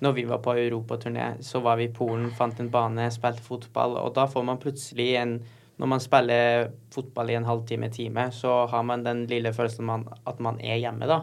[0.01, 3.97] når vi var på europaturné, så var vi i Polen, fant en bane, spilte fotball,
[3.97, 5.41] og da får man plutselig en
[5.79, 10.01] Når man spiller fotball i en halvtime, time, så har man den lille følelsen man,
[10.27, 11.21] at man er hjemme, da.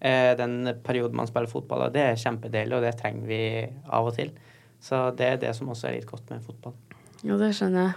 [0.00, 3.40] Eh, den perioden man spiller fotball, og det er kjempedeilig, og det trenger vi
[3.90, 4.30] av og til.
[4.80, 6.74] Så det er det som også er litt godt med fotball.
[7.26, 7.94] Jo, det skjønner jeg.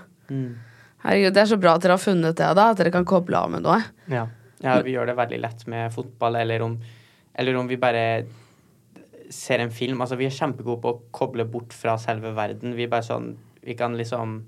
[1.04, 2.70] Herregud, Det er så bra at dere har funnet det, da.
[2.72, 3.82] At dere kan koble av med noe.
[4.10, 4.28] ja.
[4.62, 6.76] Ja, vi gjør det veldig lett med fotball, eller om,
[7.34, 8.26] eller om vi bare
[9.34, 10.02] ser en film.
[10.02, 12.76] Altså, vi er kjempegode på å koble bort fra selve verden.
[12.78, 14.44] Vi er bare sånn Vi kan liksom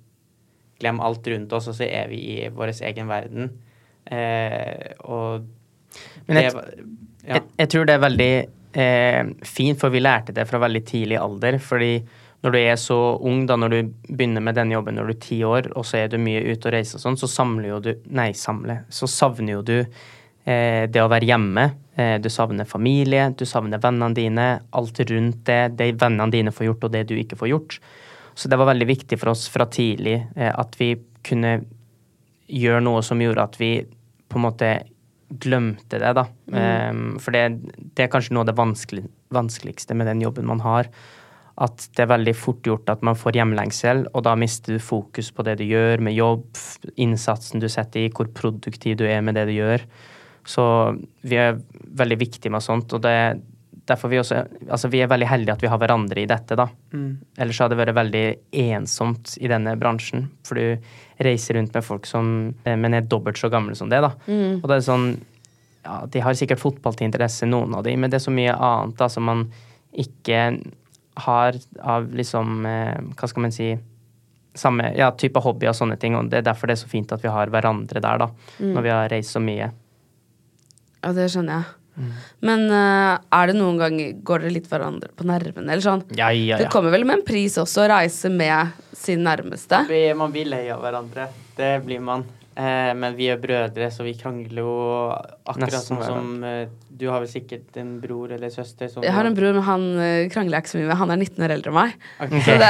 [0.80, 3.50] glemme alt rundt oss, og så er vi i vår egen verden.
[4.12, 5.46] Eh, og
[6.28, 6.84] Men jeg- det
[7.28, 7.34] ja.
[7.36, 11.18] Jeg, jeg tror det er veldig eh, fint, for vi lærte det fra veldig tidlig
[11.22, 11.58] alder.
[11.60, 12.04] fordi
[12.44, 15.20] når du er så ung, da når du begynner med denne jobben når du er
[15.22, 17.80] ti år, og så er du mye ute og reiser og sånn, så samler jo
[17.80, 18.84] du Nei, samler.
[18.90, 19.78] Så savner jo du
[20.46, 21.70] eh, det å være hjemme.
[21.96, 26.66] Eh, du savner familie, du savner vennene dine, alt rundt det, det vennene dine får
[26.68, 27.80] gjort, og det du ikke får gjort.
[28.36, 31.60] Så det var veldig viktig for oss fra tidlig eh, at vi kunne
[32.50, 33.74] gjøre noe som gjorde at vi
[34.30, 34.72] på en måte
[35.42, 36.28] glemte det, da.
[36.54, 37.44] Em, for det,
[37.96, 40.90] det er kanskje noe av det vanskelig, vanskeligste med den jobben man har.
[41.64, 45.30] At det er veldig fort gjort at man får hjemlengsel, og da mister du fokus
[45.34, 46.46] på det du gjør med jobb,
[47.02, 49.86] innsatsen du setter i, hvor produktiv du er med det du gjør.
[50.50, 50.66] Så
[51.24, 51.62] vi er
[52.02, 53.18] veldig viktige med sånt, og det
[53.90, 56.68] derfor vi også Altså, vi er veldig heldige at vi har hverandre i dette, da.
[57.38, 58.26] Ellers hadde det vært veldig
[58.64, 60.30] ensomt i denne bransjen.
[60.48, 60.78] For du
[61.24, 64.14] reiser rundt med folk som eh, Men er dobbelt så gamle som det, da.
[64.62, 65.08] Og det er sånn
[65.84, 68.54] Ja, de har sikkert fotball til interesse, noen av de, men det er så mye
[68.56, 69.50] annet da som man
[69.92, 70.62] ikke
[71.26, 73.74] har av liksom eh, Hva skal man si
[74.56, 76.16] samme ja, type hobby og sånne ting.
[76.16, 78.28] Og det er derfor det er så fint at vi har hverandre der, da.
[78.62, 79.72] Når vi har reist så mye.
[81.04, 81.83] Ja, det skjønner jeg.
[82.44, 85.68] Men uh, er det noen ganger Går dere litt hverandre på nervene?
[85.70, 86.02] Eller sånn?
[86.18, 89.84] Ja, ja, Det kommer vel med en pris også, å reise med sin nærmeste.
[89.90, 91.30] Vi, man blir lei av hverandre.
[91.58, 92.26] Det blir man.
[92.54, 94.74] Eh, men vi er brødre, så vi krangler jo
[95.10, 99.16] akkurat Nesten sånn som eh, Du har vel sikkert en bror eller søster som Jeg
[99.16, 100.98] har en bror, men han eh, krangler jeg ikke så mye med.
[101.00, 101.96] Han er 19 år eldre enn meg.
[102.28, 102.44] Okay.
[102.46, 102.70] Så det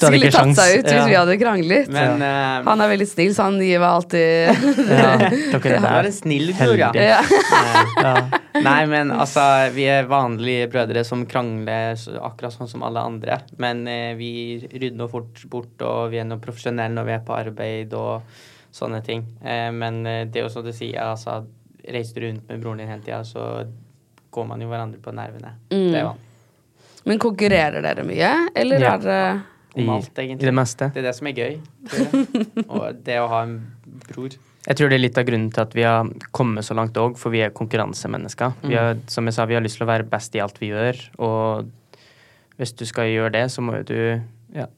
[0.10, 0.58] skulle tatt sjans.
[0.58, 1.06] seg ut hvis Ja.
[1.06, 1.92] vi hadde kranglet.
[1.94, 5.88] Men eh, Han er veldig snill, så han gir meg alltid Ja, dere du er
[6.02, 6.90] er en snill bror, ja.
[6.98, 7.22] ja.
[8.02, 8.14] Ja.
[8.66, 13.38] Nei, men altså, vi er vanlige brødre som krangler akkurat sånn som alle andre.
[13.62, 14.32] Men eh, vi
[14.66, 18.40] rydder nå fort bort, og vi er nå profesjonelle når vi er på arbeid og
[18.72, 19.24] sånne ting.
[19.44, 21.42] Eh, men eh, det er jo som du sier, altså,
[21.84, 23.66] reiser du rundt med broren din hele tida, så
[24.32, 25.54] går man jo hverandre på nervene.
[25.68, 26.12] Det er.
[27.04, 28.94] Men konkurrerer dere mye, eller Ja.
[28.94, 29.42] er dere
[29.74, 30.90] Om alt, I det meste.
[30.92, 31.54] Det er det som er gøy.
[32.68, 33.54] Og det å ha en
[34.08, 34.34] bror.
[34.66, 37.16] Jeg tror det er litt av grunnen til at vi har kommet så langt òg,
[37.18, 38.52] for vi er konkurransemennesker.
[38.62, 40.68] Vi har, som jeg sa, vi har lyst til å være best i alt vi
[40.70, 41.70] gjør, og
[42.60, 43.98] hvis du skal gjøre det, så må jo du
[44.54, 44.68] ja,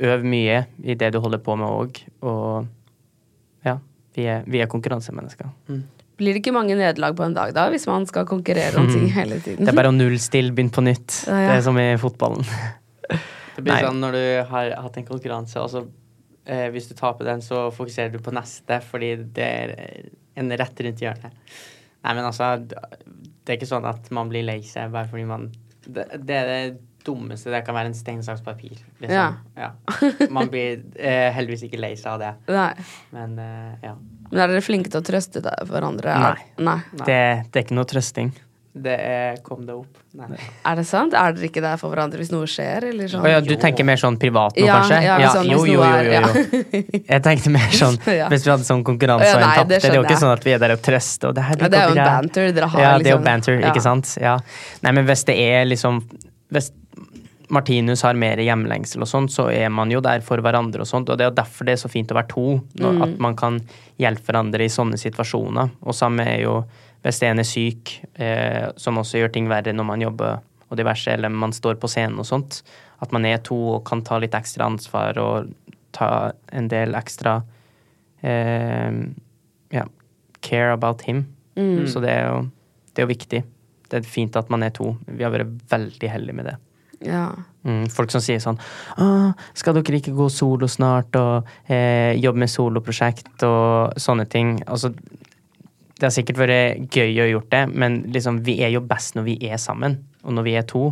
[0.00, 2.00] øve mye i det du holder på med òg.
[2.22, 2.70] Og
[4.16, 5.50] vi er, vi er konkurransemennesker.
[6.16, 9.10] Blir det ikke mange nederlag på en dag, da, hvis man skal konkurrere om ting
[9.12, 9.66] hele tiden?
[9.66, 11.20] Det er bare å nullstille, begynne på nytt.
[11.28, 11.50] Ja, ja.
[11.50, 12.46] Det er som i fotballen.
[13.56, 13.82] Det blir Nei.
[13.84, 15.84] sånn når du har hatt en konkurranse, og så
[16.48, 19.76] eh, hvis du taper den, så fokuserer du på neste, fordi det er
[20.40, 21.36] en rett rundt hjørnet.
[22.06, 25.48] Nei, men altså, det er ikke sånn at man blir lei seg bare fordi man
[25.86, 26.60] Det, det er det
[27.06, 27.52] dummeste.
[27.54, 28.80] Det kan være en stein, saks, papir.
[29.02, 29.36] Liksom.
[29.56, 29.70] Ja.
[30.34, 32.72] Man blir eh, heldigvis ikke lei seg av det, Nei.
[33.16, 33.94] men eh, ja.
[34.26, 36.16] Men er dere flinke til å trøste deg hverandre?
[36.18, 36.50] Nei.
[36.66, 36.80] Nei.
[36.98, 38.34] Det, det er ikke noe trøsting.
[38.76, 40.00] Det er Kom det opp.
[40.16, 40.36] Nei.
[40.68, 41.14] Er det sant?
[41.16, 42.84] Er dere ikke der for hverandre hvis noe skjer?
[42.90, 43.22] Eller sånn?
[43.24, 44.98] Oh, ja, du tenker mer sånn privat nå, Ja, kanskje?
[45.06, 46.82] ja, sånn jo, jo, jo, jo, jo.
[47.14, 47.96] Jeg tenkte mer sånn
[48.32, 49.68] hvis vi hadde sånn konkurranse og en tapte.
[49.70, 51.30] det Det, er jo ikke sånn at vi er der og trøster.
[51.30, 52.84] Og det, her Ja, det er jo en banter dere har.
[52.84, 53.28] Ja, det er jo liksom.
[53.30, 54.12] banter, ikke sant?
[54.20, 54.36] Ja.
[54.84, 56.02] Nei, men hvis det er liksom
[56.52, 56.68] Hvis
[57.48, 61.10] Martinus har mer hjemlengsel og sånt, så er man jo der for hverandre og sånt.
[61.12, 62.46] Og det er derfor det er så fint å være to.
[62.80, 63.02] Når, Mm.
[63.02, 63.60] At man kan
[63.98, 65.70] hjelpe hverandre i sånne situasjoner.
[65.82, 66.64] Og samme er jo
[67.04, 71.12] hvis en er syk, eh, som også gjør ting verre når man jobber og diverse,
[71.12, 72.62] eller man står på scenen og sånt.
[73.00, 75.52] At man er to og kan ta litt ekstra ansvar og
[75.92, 77.42] ta en del ekstra
[78.22, 78.90] eh,
[79.70, 79.86] ja,
[80.40, 81.26] care about him.
[81.54, 81.86] Mm.
[81.86, 82.50] Så det er, jo,
[82.94, 83.44] det er viktig.
[83.86, 84.96] Det er fint at man er to.
[85.06, 86.56] Vi har vært veldig heldige med det.
[87.04, 87.28] Ja.
[87.66, 88.56] Mm, folk som sier sånn
[89.58, 94.56] skal dere ikke gå solo snart og eh, jobbe med soloprosjekt og sånne ting?
[94.66, 94.92] Altså,
[95.96, 99.26] det har sikkert vært gøy å gjort det, men liksom, vi er jo best når
[99.28, 100.90] vi er sammen, og når vi er to.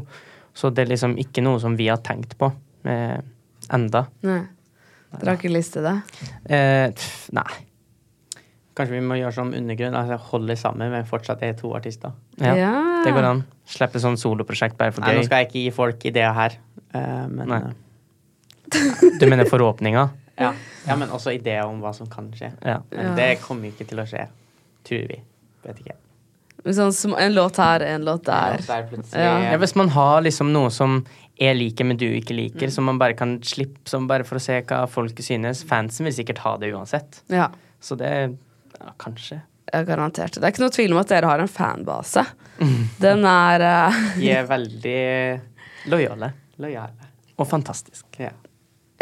[0.54, 2.48] Så det er liksom ikke noe som vi har tenkt på
[2.88, 3.18] eh,
[3.74, 4.06] enda.
[4.24, 4.42] Nei.
[5.14, 5.94] Dere har ikke lyst til det?
[6.50, 7.46] Eh, pff, nei.
[8.74, 12.16] Kanskje vi må gjøre som undergrunn, altså holde sammen, men fortsatt er to artister.
[12.42, 12.74] Ja, Ja.
[13.04, 13.42] Det går an.
[13.74, 16.56] Slippe sånn soloprosjekt bare for Nei, nå skal jeg ikke gi folk ideer her,
[16.92, 17.60] eh, men Nei.
[17.64, 20.08] eh, Du mener forhåpninger?
[20.40, 20.52] ja.
[20.86, 22.50] ja, men også ideer om hva som kan skje.
[22.64, 22.80] Ja.
[22.90, 24.26] Men det kommer ikke til å skje,
[24.84, 25.20] tror vi.
[25.64, 25.98] Vet ikke.
[26.64, 28.56] Sånn, en låt her, en låt der.
[28.56, 29.32] Er Ja.
[29.52, 31.02] Ja, hvis man har liksom noe som
[31.38, 34.42] jeg liker, men du ikke liker, som man bare kan slippe som bare for å
[34.42, 35.64] se hva folket synes.
[35.66, 37.20] Fansen vil sikkert ha det uansett.
[37.28, 37.50] Ja.
[37.84, 38.12] Så det
[38.78, 39.42] ja, kanskje.
[39.74, 40.38] Ja, garantert.
[40.38, 42.22] Det er ikke noe tvil om at dere har en fanbase.
[43.02, 44.98] Den er eh, De er veldig
[45.90, 46.32] Lojale.
[46.62, 47.10] lojale.
[47.36, 48.06] Og fantastisk.
[48.22, 48.30] Ja.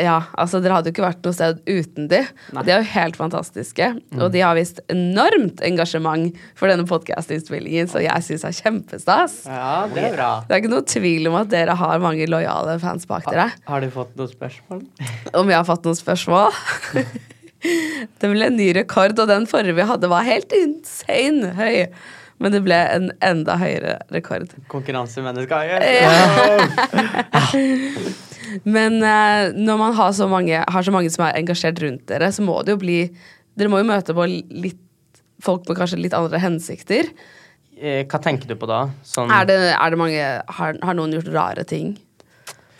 [0.00, 2.22] Ja, altså dere hadde jo ikke vært noe sted uten de.
[2.56, 2.62] Nei.
[2.64, 3.90] De er jo helt fantastiske.
[4.16, 9.34] Og de har vist enormt engasjement for denne podkastinnspillingen, så jeg syns er kjempestas.
[9.44, 10.30] ja, det er bra.
[10.48, 13.50] Det er ikke noe tvil om at dere har mange lojale fans bak dere.
[13.68, 14.80] Har du fått noen spørsmål?
[15.42, 16.56] Om jeg har fått noen spørsmål?
[17.62, 21.86] det ble en ny rekord, og den forrige vi hadde var helt insane høy.
[22.42, 24.50] Men det ble en enda høyere rekord.
[24.72, 25.76] Konkurransemennesker.
[28.68, 32.28] Men eh, når man har så, mange, har så mange som er engasjert rundt dere,
[32.34, 32.98] så må det jo bli
[33.52, 34.78] Dere må jo møte på litt
[35.44, 37.08] folk med kanskje litt andre hensikter.
[37.76, 38.86] Eh, Hva tenker du på da?
[39.04, 40.22] Sånn, Er det, er det mange
[40.56, 41.90] har, har noen gjort rare ting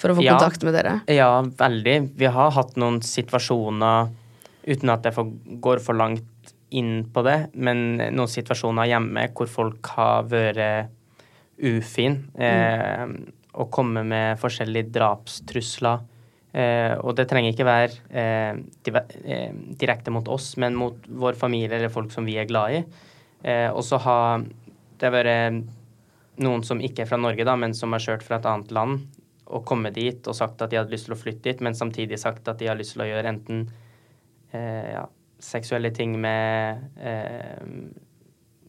[0.00, 0.32] for å få Ja.
[0.38, 0.94] kontakt med dere?
[1.12, 1.96] Ja, veldig.
[2.16, 4.08] Vi har hatt noen situasjoner,
[4.66, 5.30] uten at jeg får,
[5.64, 10.92] går for langt inn på det, men noen situasjoner hjemme hvor folk har vært
[11.62, 13.04] ufin eh,
[13.52, 16.00] og kommet med forskjellige drapstrusler.
[16.52, 18.58] Eh, og det trenger ikke være eh,
[19.24, 22.82] eh, direkte mot oss, men mot vår familie eller folk som vi er glad i.
[23.44, 24.44] Eh, og så har
[25.02, 25.62] det vært
[26.42, 29.02] noen som ikke er fra Norge, da, men som har kjørt fra et annet land
[29.52, 32.20] og kommet dit og sagt at de hadde lyst til å flytte dit, men samtidig
[32.20, 33.66] sagt at de har lyst til å gjøre enten
[34.58, 35.06] ja,
[35.42, 37.66] seksuelle ting med eh,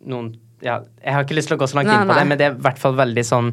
[0.10, 2.20] noen Ja, jeg har ikke lyst til å gå så langt Nei, inn på nei.
[2.22, 3.52] det, men det er i hvert fall veldig sånn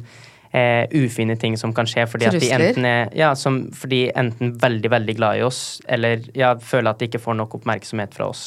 [0.52, 4.54] eh, ufine ting som kan skje fordi at de enten er Ja, som, fordi enten
[4.62, 8.30] veldig, veldig glad i oss, eller ja, føler at de ikke får nok oppmerksomhet fra
[8.30, 8.44] oss.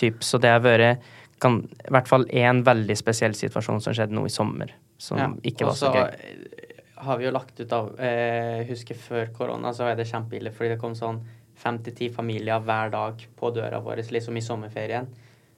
[0.00, 0.22] Typ.
[0.24, 1.04] Så det har vært
[1.42, 4.70] kan, i hvert fall én veldig spesiell situasjon som skjedde nå i sommer,
[5.02, 6.04] som Ja, ikke var så gøy.
[6.06, 10.06] Og så har vi jo lagt ut av eh, Husker før korona så var det
[10.10, 11.18] kjempeille, fordi det kom sånn
[11.62, 15.08] fem til ti familier hver dag på døra vår liksom i sommerferien.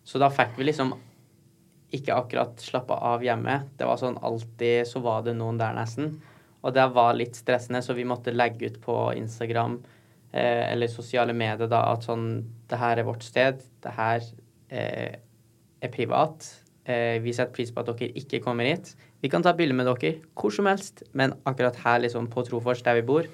[0.04, 0.92] Så da fikk vi liksom
[1.94, 3.60] ikke akkurat slappa av hjemme.
[3.78, 6.16] Det var sånn alltid så var det noen der nesten.
[6.64, 9.78] Og det var litt stressende, så vi måtte legge ut på Instagram
[10.32, 12.28] eh, eller sosiale medier da at sånn
[12.68, 13.60] Det her er vårt sted.
[13.84, 14.24] Det her
[14.72, 15.16] eh,
[15.84, 16.46] er privat.
[16.84, 18.94] Eh, vi setter pris på at dere ikke kommer hit.
[19.20, 22.82] Vi kan ta bilde med dere hvor som helst, men akkurat her liksom på Trofors,
[22.84, 23.28] der vi bor,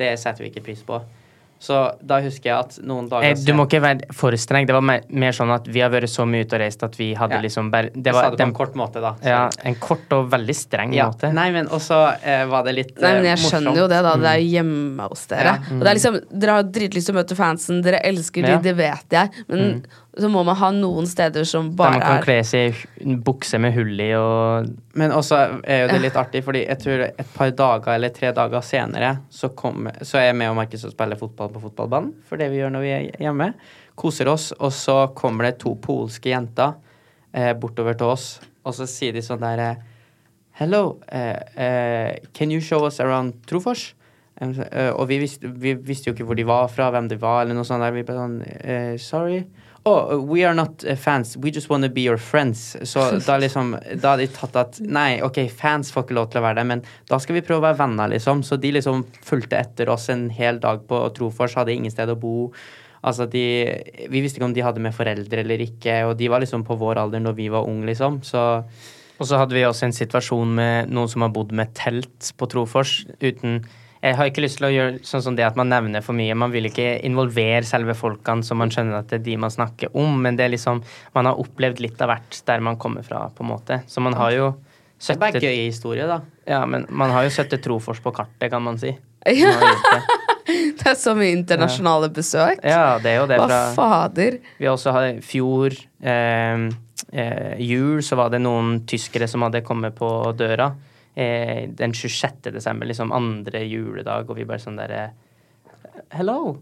[0.00, 0.98] det setter vi ikke pris på.
[1.64, 4.66] Så da husker jeg at noen dager Eh, Du må ikke være for streng.
[4.66, 6.96] Det var mer, mer sånn at vi har vært så mye ute og reist at
[6.98, 7.40] vi hadde Ja.
[7.40, 9.14] liksom bare Det var det på den, en kort måte, da.
[9.24, 11.06] ja, en kort og veldig streng Ja.
[11.08, 11.32] måte.
[11.32, 14.16] Nei, men også eh, var det litt Nei, men jeg jeg skjønner jo det, da.
[14.16, 15.44] Det er jo hjemme hos dere.
[15.44, 15.54] Ja.
[15.72, 18.76] Og det er liksom, Dere har dritlyst til å møte fansen, dere elsker de, det
[18.76, 19.30] vet jeg.
[19.48, 19.84] Men
[20.18, 22.82] så må man ha noen steder som bare Der bare man kan er kle seg
[23.02, 26.80] i bukse med hull i og Men også er jo det litt artig, fordi jeg
[26.82, 30.58] tror et par dager eller tre dager senere så, kom, så er jeg med og
[30.60, 33.50] Markus og spiller fotball på fotballbanen, for det vi gjør når vi er hjemme.
[33.98, 36.76] Koser oss, og så kommer det to polske jenter
[37.32, 38.28] eh, bortover til oss,
[38.64, 39.90] og så sier de sånn der eh,
[40.54, 43.88] Hello, uh, uh, can you show us around Trofors?
[44.42, 47.44] Eh, og vi visste, vi visste jo ikke hvor de var fra, hvem de var,
[47.44, 47.94] eller noe sånt der.
[47.94, 49.44] Vi ble sånn eh, Sorry.
[49.86, 52.76] Oh, we are not eh, fans, we just want to be your friends.
[52.82, 56.40] Så da liksom Da hadde de tatt at Nei, OK, fans får ikke lov til
[56.40, 58.40] å være det, men da skal vi prøve å være venner, liksom.
[58.46, 62.16] Så de liksom fulgte etter oss en hel dag på Trofors, hadde ingen sted å
[62.16, 62.48] bo.
[63.04, 63.44] Altså, de
[64.08, 66.80] Vi visste ikke om de hadde med foreldre eller ikke, og de var liksom på
[66.80, 68.22] vår alder når vi var unge, liksom.
[68.24, 68.64] Så
[69.20, 72.48] Og så hadde vi også en situasjon med noen som har bodd med telt på
[72.50, 73.60] Trofors uten
[74.04, 76.34] Jeg har ikke lyst til å gjøre sånn som det at man nevner for mye.
[76.36, 79.96] Man vil ikke involvere selve folkene så man skjønner at det er de man snakker
[79.96, 80.82] om, men det er liksom
[81.14, 83.80] Man har opplevd litt av hvert der man kommer fra, på en måte.
[83.88, 84.52] Så man har jo
[85.04, 86.20] det er bare 70 gøy historie, da.
[86.48, 88.94] Ja, men man har jo 70 Trofors på kartet, kan man si.
[89.24, 90.20] Ja, det.
[90.76, 92.60] det er så mye internasjonale besøk.
[92.60, 94.36] Ja, det er jo det Hva fra fader?
[94.60, 95.72] Vi også har i fjor
[96.04, 96.66] eh,
[97.08, 100.74] eh, jul, så var det noen tyskere som hadde kommet på døra.
[101.14, 102.50] Eh, den 26.
[102.50, 105.12] desember, liksom andre juledag, og vi bare sånn derre
[106.10, 106.56] Hello!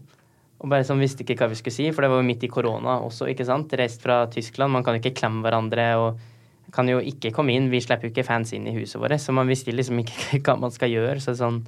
[0.63, 2.51] Og bare sånn visste ikke hva vi skulle si, for det var jo midt i
[2.51, 3.73] korona også, ikke sant.
[3.75, 6.21] Reist fra Tyskland, man kan jo ikke klemme hverandre og
[6.73, 7.71] kan jo ikke komme inn.
[7.73, 10.55] Vi slipper jo ikke fans inn i huset vårt, så man visste liksom ikke hva
[10.61, 11.17] man skal gjøre.
[11.23, 11.63] Så sånn,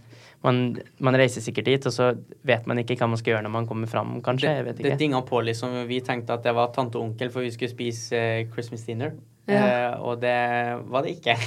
[0.46, 0.60] man,
[1.04, 2.12] man reiser sikkert dit, og så
[2.46, 4.52] vet man ikke hva man skal gjøre når man kommer fram, kanskje.
[4.60, 5.00] Jeg vet Det ikke.
[5.02, 5.74] dinga på, liksom.
[5.90, 9.16] Vi tenkte at det var tante og onkel, for vi skulle spise uh, Christmas dinner.
[9.50, 9.62] Ja.
[9.98, 10.38] Uh, og det
[10.92, 11.38] var det ikke.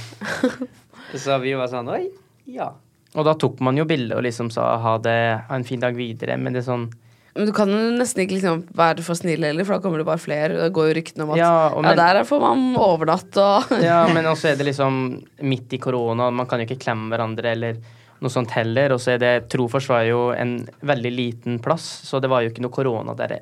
[1.23, 2.05] så vi var sånn Oi,
[2.51, 2.71] ja.
[3.17, 5.95] Og da tok man jo bilde og liksom sa ha det, ha en fin dag
[5.97, 6.89] videre, men det er sånn
[7.33, 10.07] Men du kan jo nesten ikke liksom være for snill heller, for da kommer det
[10.09, 10.57] bare flere.
[10.59, 11.53] Det går jo ryktene om at ja,
[11.85, 14.99] Ja, der får man overnatt og Ja, men også er det liksom
[15.45, 17.81] midt i korona, man kan jo ikke klemme hverandre eller
[18.21, 18.95] noe sånt heller.
[18.95, 22.53] Og så er det Trofors var jo en veldig liten plass, så det var jo
[22.53, 23.39] ikke noe korona der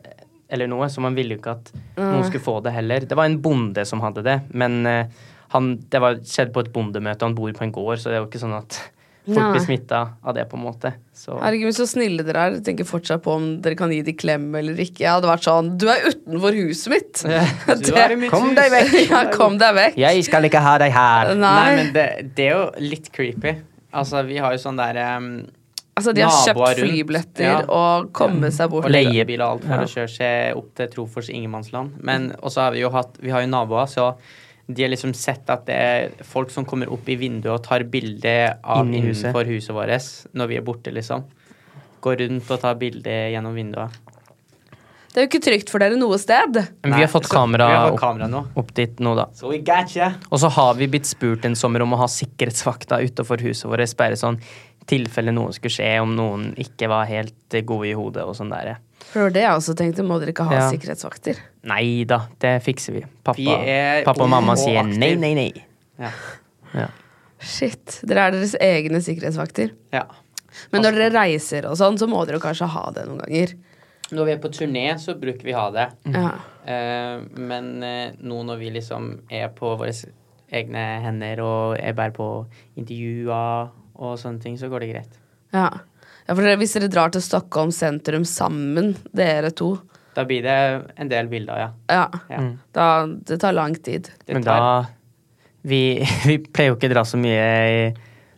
[0.47, 3.03] eller noe, så man ville jo ikke at noen skulle få det heller.
[3.03, 5.09] Det var en bonde som hadde det, men eh,
[5.51, 8.23] han, det var skjedd på et bondemøte, han bor på en gård, så det er
[8.23, 8.77] jo ikke sånn at
[9.27, 9.49] folk Nei.
[9.57, 10.93] blir smitta av det, på en måte.
[11.11, 12.53] Så Herregud, så snille dere er.
[12.55, 15.01] Jeg tenker fortsatt på om dere kan gi de klem eller ikke.
[15.03, 17.23] Jeg hadde vært sånn Du er utenfor huset mitt!
[17.83, 18.55] Du er i mitt Kom hus.
[18.55, 18.95] deg vekk!
[19.11, 19.97] ja, kom deg vekk!
[19.99, 21.33] Jeg skal ikke ha deg her!
[21.35, 21.55] Nei.
[21.59, 22.05] Nei, men det,
[22.39, 23.57] det er jo litt creepy.
[23.97, 25.31] Altså, vi har jo sånn der um,
[25.97, 27.61] Altså, de har kjøpt flybilletter Ja.
[27.73, 28.85] og kommet seg bort.
[28.85, 29.85] Og leiebil og alt for Ja.
[29.87, 31.95] å kjøre seg opp til Trofors ingenmannsland.
[32.05, 34.11] Men også har vi jo hatt Vi har jo naboer, så
[34.69, 37.83] de har liksom sett at det er folk som kommer opp i vinduet og tar
[37.87, 38.33] bilde
[38.63, 39.31] av Inn i huset.
[39.33, 41.23] innenfor huset vårt når vi er borte, liksom.
[42.01, 43.89] Går rundt og tar bilde gjennom vinduet.
[45.13, 46.59] Det er jo ikke trygt for dere noe sted.
[46.83, 48.41] Men vi har fått kamera, vi har fått opp, kamera nå.
[48.61, 49.25] opp dit nå, da.
[49.33, 50.11] So we got ya.
[50.29, 53.95] Og så har vi blitt spurt en sommer om å ha sikkerhetsvakter utenfor huset vårt.
[53.97, 54.37] Bare sånn
[54.87, 58.51] tilfelle noe skulle skje, om noen ikke var helt eh, gode i hodet og sånn
[58.53, 58.75] der.
[59.09, 60.03] For det jeg også tenkte.
[60.05, 60.69] Må dere ikke ha Ja.
[60.71, 61.41] sikkerhetsvakter?
[61.67, 63.03] Nei da, det fikser vi.
[63.23, 64.99] Pappa, Vi pappa og mamma og sier aktiv.
[65.01, 65.65] nei, nei, nei.
[65.99, 66.11] Ja.
[66.73, 66.87] Ja.
[67.39, 67.99] Shit.
[68.05, 69.71] Dere er deres egne sikkerhetsvakter.
[69.93, 70.05] ja.
[70.71, 73.51] Men når dere reiser og sånn, så må dere kanskje ha det noen ganger.
[74.15, 75.87] Når vi er på turné, så bruker vi ha det.
[76.13, 76.29] Ja.
[76.63, 79.91] Eh, men eh, nå når vi liksom er på våre
[80.47, 82.27] egne hender og er bare på
[82.79, 83.67] intervjuer
[83.97, 85.19] og sånne ting, så går det greit.
[85.55, 85.67] Ja.
[86.23, 89.73] ja, for dere, hvis dere drar til Stockholm sentrum sammen, dere to
[90.15, 90.57] Da blir det
[90.97, 91.69] en del bilder, ja.
[91.91, 92.05] Ja.
[92.31, 92.41] ja.
[92.73, 94.09] Da, det tar lang tid.
[94.25, 94.85] Det Men tar- da
[95.67, 95.81] vi,
[96.29, 97.81] vi pleier jo ikke å dra så mye i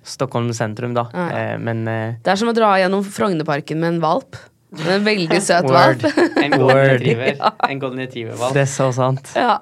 [0.10, 1.06] Stockholm sentrum, da.
[1.14, 4.40] Eh, men Det er som å dra gjennom Frognerparken med en valp.
[4.70, 6.04] En veldig søt valp.
[6.38, 6.88] En golden Word.
[6.92, 7.38] retriever.
[7.70, 8.54] En golden retriever-valg.
[8.54, 9.32] det er så sant.
[9.34, 9.56] Ja,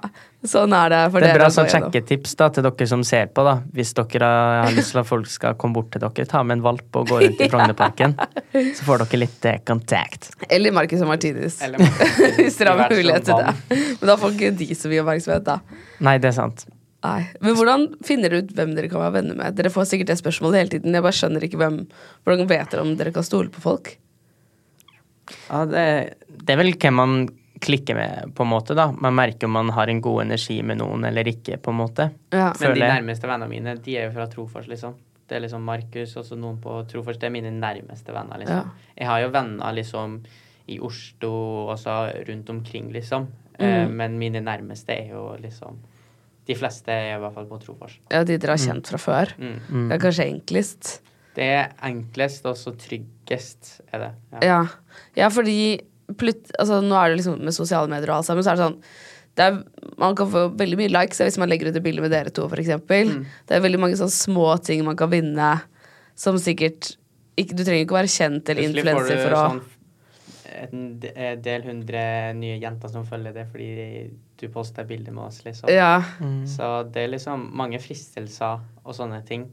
[0.44, 1.40] sånn er det for Det er dere.
[1.46, 3.46] bra sånn sjekketips da, til dere som ser på.
[3.48, 3.54] da.
[3.74, 4.28] Hvis dere
[4.66, 7.08] har lyst til at folk skal komme bort til dere, ta med en valp og
[7.08, 8.18] gå rundt i Frognerparken.
[8.52, 10.28] Så får dere litt eh, kontakt.
[10.52, 11.62] Eller Marcus og Martinus.
[11.64, 11.80] Eller
[12.42, 13.78] Hvis dere har mulighet til det.
[14.02, 15.62] Men da får ikke de så mye oppmerksomhet, da.
[16.04, 16.66] Nei, det er sant.
[17.06, 17.22] Nei.
[17.40, 19.56] Men hvordan finner dere ut hvem dere kan være venner med?
[19.56, 20.92] Dere får sikkert det spørsmålet hele tiden.
[21.00, 21.80] Jeg bare skjønner ikke hvem
[22.28, 23.94] Hvordan vet dere om dere kan stole på folk?
[25.50, 25.84] Ja, det,
[26.30, 27.18] det er vel hvem man
[27.60, 28.76] klikker med, på en måte.
[28.78, 28.92] da.
[28.94, 32.10] Man merker om man har en god energi med noen eller ikke, på en måte.
[32.32, 32.52] Ja.
[32.62, 34.94] Men de nærmeste vennene mine, de er jo fra Trofors, liksom.
[35.28, 37.18] Det er liksom Markus og så noen på Trofors.
[37.20, 38.62] Det er mine nærmeste venner, liksom.
[38.70, 38.92] Ja.
[39.02, 40.20] Jeg har jo venner liksom
[40.72, 41.34] i Oslo
[41.72, 41.98] og så
[42.30, 43.28] rundt omkring, liksom.
[43.60, 43.96] Eh, Mm.
[43.98, 45.80] men mine nærmeste er jo liksom
[46.48, 47.98] De fleste er i hvert fall på Trofors.
[48.14, 49.34] Ja, de dere har kjent fra før.
[49.42, 49.90] Mm.
[49.90, 51.02] Det er kanskje enklest.
[51.36, 52.72] Det er enklest og så
[53.28, 54.10] tryggest, er det.
[54.46, 54.64] Ja,
[55.18, 55.60] ja fordi
[56.18, 58.68] plut, altså, nå er det liksom med sosiale medier og alt sammen, så er det
[58.68, 58.82] sånn
[59.38, 59.58] det er,
[60.02, 62.48] Man kan få veldig mye likes hvis man legger ut et bilde med dere to,
[62.50, 62.80] f.eks.
[62.82, 63.26] Mm.
[63.46, 65.52] Det er veldig mange sånne små ting man kan vinne,
[66.18, 66.96] som sikkert
[67.38, 69.66] ikke, Du trenger ikke å være kjent eller influenser for å sånn
[70.58, 72.02] en eh, del hundre
[72.38, 73.70] nye jenter som følger det fordi
[74.38, 75.70] du poster bilde med oss, liksom.
[75.74, 76.04] Ja.
[76.50, 79.48] Så det er liksom mange fristelser og sånne ting.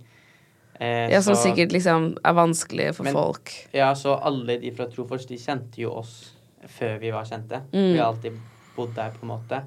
[0.81, 3.51] Eh, ja, som så- sikkert liksom er vanskelig for Men- folk.
[3.73, 6.33] Ja, så alle de fra Trofors, de kjente jo oss
[6.67, 7.61] før vi var kjente.
[7.73, 7.93] Mm.
[7.93, 8.41] Vi har alltid
[8.77, 9.63] bodd der, på en måte.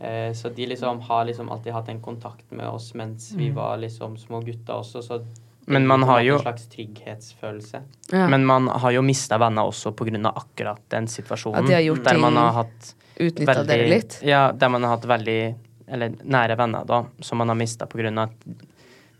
[0.00, 3.54] Eh, så de liksom har liksom alltid hatt en kontakt med oss mens vi Mm.
[3.54, 5.24] var liksom små gutter også, så
[5.66, 7.82] Men man har jo- En slags trygghetsfølelse.
[8.12, 8.26] Ja.
[8.28, 10.32] Men man har jo mista venner også pga.
[10.34, 11.58] akkurat den situasjonen.
[11.58, 14.20] At de har gjort der man har hatt Utnytta dere litt.
[14.24, 15.54] Ja, der man har hatt veldig
[15.88, 18.22] Eller nære venner, da, som man har mista pga.
[18.22, 18.30] at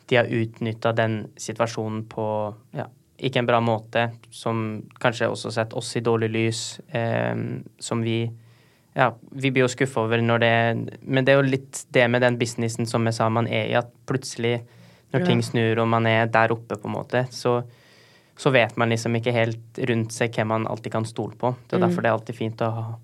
[0.08, 2.24] de har utnytta den situasjonen på
[2.76, 2.86] ja,
[3.22, 7.34] ikke en bra måte, som kanskje også setter oss i dårlig lys, eh,
[7.78, 8.30] som vi
[8.94, 12.20] ja, vi blir jo skuffa over når det Men det er jo litt det med
[12.20, 14.60] den businessen som jeg sa man er i, at plutselig,
[15.12, 15.26] når Ja.
[15.26, 17.62] ting snur og man er der oppe, på en måte, så,
[18.36, 21.54] så vet man liksom ikke helt rundt seg hvem man alltid kan stole på.
[21.68, 21.88] Det er Mm.
[21.88, 22.98] derfor det er alltid fint å ha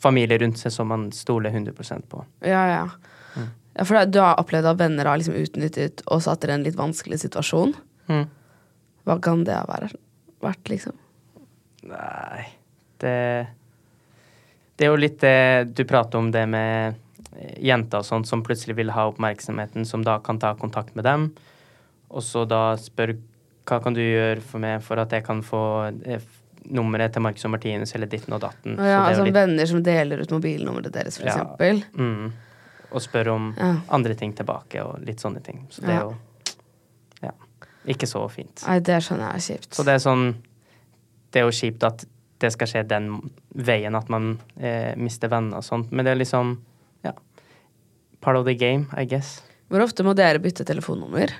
[0.00, 2.24] familie rundt seg som man stoler 100 på.
[2.42, 2.88] Ja, ja.
[3.76, 6.64] Ja for du har opplevd at venner har liksom utnyttet og satt dere i en
[6.66, 7.74] litt vanskelig situasjon.
[8.08, 8.26] Mm.
[9.04, 10.94] Hva kan det ha vært, liksom?
[11.88, 12.44] Nei,
[13.02, 13.46] det
[14.76, 16.94] Det er jo litt det du prater om, det med
[17.62, 21.28] jenter og sånt som plutselig vil ha oppmerksomheten, som da kan ta kontakt med dem,
[22.10, 23.16] og så da spør
[23.66, 25.60] hva kan du gjøre for meg for at jeg kan få
[26.06, 26.20] eh,
[26.70, 28.76] nummeret til Marcus og Martinus eller ditten og datten.
[28.76, 31.32] Ja, Så det jo altså litt- venner som deler ut mobilnummeret deres, for Ja.
[31.34, 31.82] eksempel.
[31.96, 32.32] Mm.
[32.94, 33.72] Og spør om Ja.
[33.90, 35.66] andre ting tilbake og litt sånne ting.
[35.70, 36.14] Så det er jo
[37.22, 37.32] ja,
[37.90, 38.62] ikke så fint.
[38.66, 39.74] Nei, det skjønner jeg er kjipt.
[39.74, 40.34] Så det er sånn
[41.34, 42.04] Det er jo kjipt at
[42.38, 43.08] det skal skje den
[43.56, 45.90] veien, at man eh, mister venner og sånt.
[45.92, 46.58] Men det er liksom
[47.04, 47.12] Ja.
[48.20, 49.42] Part of the game, I guess.
[49.68, 51.32] Hvor ofte må dere bytte telefonnummer?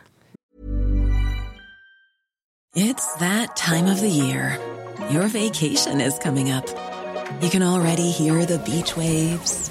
[2.76, 4.58] It's that time of the year.
[5.10, 6.66] Your vacation is coming up.
[7.40, 9.70] You can already hear the beach waves,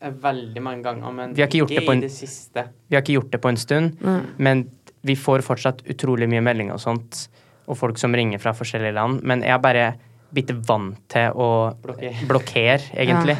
[0.00, 2.64] veldig mange ganger, men Vi har ikke gjort det på en- i det siste.
[2.88, 3.96] Vi har ikke gjort det på en stund,
[4.38, 4.70] men
[5.04, 7.28] vi får fortsatt utrolig mye meldinger og sånt,
[7.68, 9.22] og folk som ringer fra forskjellige land.
[9.22, 9.94] Men jeg er bare
[10.32, 12.26] blitt vant til å Blokkere.
[12.26, 13.36] blokker, egentlig.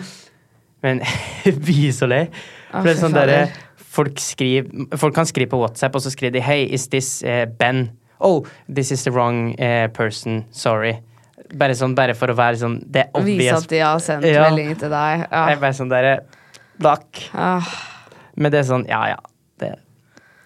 [0.82, 1.00] Men
[1.44, 2.28] vi er så lei.
[2.70, 6.32] For det er sånn derre folk, skriver- folk kan skrive på WhatsApp, og så skriver
[6.32, 7.90] de 'Hey, is this uh, Ben?'
[8.20, 10.44] 'Oh, this is the wrong uh, person.
[10.52, 10.98] Sorry'.
[11.56, 13.62] Bare sånn, bare for å være sånn Det er Vise obvious.
[13.64, 14.50] at de har sendt Ja.
[14.50, 15.26] melding til deg.
[15.32, 15.48] Ja.
[15.48, 16.20] Jeg er bare sånn derre
[16.83, 17.24] Lakk.
[17.35, 17.66] Ah,
[18.37, 19.18] Men det er sånn, ja ja.
[19.61, 19.74] Det,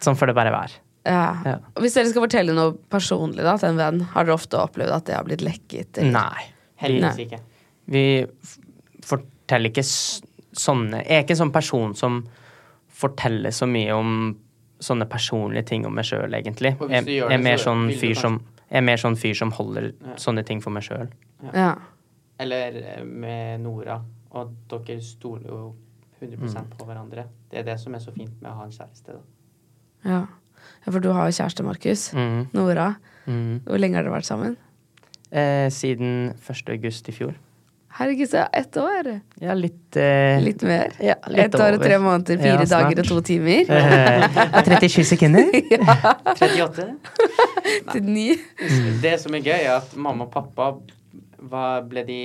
[0.03, 0.81] sånn får det bare være.
[1.07, 1.25] ja.
[1.47, 1.57] Ja.
[1.81, 5.07] Hvis dere skal fortelle noe personlig da, til en venn, har dere ofte opplevd at
[5.11, 5.99] det har blitt lekket?
[5.99, 6.15] eller?
[6.17, 6.47] Nei.
[6.83, 7.27] Heldigvis Nei.
[7.29, 7.43] ikke.
[7.95, 8.05] Vi
[9.05, 12.17] forteller ikke sånne Jeg er ikke en sånn person som
[12.95, 14.11] forteller så mye om
[14.85, 16.75] sånne personlige ting om meg sjøl, egentlig.
[16.91, 19.91] Jeg, jeg er det, mer sånn fyr som Jeg er mer sånn fyr som holder
[20.21, 21.09] sånne ting for meg sjøl.
[21.55, 21.75] Ja.
[22.41, 24.01] Eller eh, med Nora.
[24.35, 25.59] Og dere stoler jo
[26.25, 27.27] 100 på hverandre.
[27.51, 29.19] Det er det som er så fint med å ha en kjæreste.
[29.19, 29.23] da.
[30.11, 30.23] ja.
[30.85, 32.07] Ja, for du har jo kjæreste, Markus.
[32.17, 32.47] Mm.
[32.57, 32.95] Nora.
[33.27, 33.61] Mm.
[33.65, 34.55] Hvor lenge har dere vært sammen?
[35.33, 36.71] Eh, siden 1.
[36.73, 37.35] august i fjor.
[37.95, 39.09] Herregud, så ett år!
[39.41, 40.91] Ja, litt eh, Litt mer.
[40.99, 43.71] Ja, litt Ett år og tre måneder, fire Ja, dager og to timer.
[43.71, 45.47] Eh, 37 sekunder.
[46.33, 46.89] 38.
[47.93, 48.29] Til ni.
[49.05, 50.73] Det som er gøy, er at mamma og pappa
[51.45, 52.21] hva ble de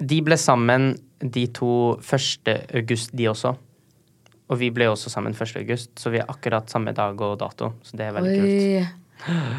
[0.00, 0.90] De ble sammen
[1.20, 2.48] de to 1.
[2.74, 3.54] august, de også.
[4.48, 5.56] Og vi ble også sammen 1.
[5.60, 7.72] august, så vi er akkurat samme dag og dato.
[7.84, 8.94] Så det er veldig kult.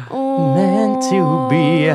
[0.08, 0.54] Oh.
[0.56, 1.92] Meant to be.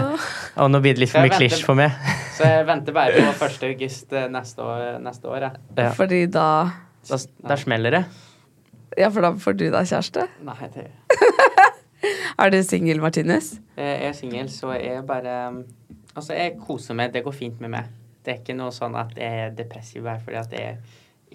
[0.61, 1.95] Og nå blir det litt for mye klisj for meg.
[2.38, 3.55] Så jeg venter bare på 1.
[3.72, 4.99] august eh, neste år.
[5.01, 5.63] Neste år jeg.
[5.80, 5.88] Ja.
[5.97, 6.45] Fordi da
[7.09, 7.18] Da,
[7.49, 8.03] da smeller det.
[8.97, 10.28] Ja, for da får du deg kjæreste.
[10.45, 10.86] Nei, det
[12.41, 13.55] Er du singel, Martinus?
[13.78, 15.36] Jeg er singel, så jeg bare
[16.16, 17.13] Altså, jeg koser meg.
[17.13, 17.89] Det går fint med meg.
[18.26, 20.78] Det er ikke noe sånn at jeg er depressiv bare fordi at jeg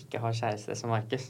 [0.00, 1.26] ikke har kjæreste som Markus.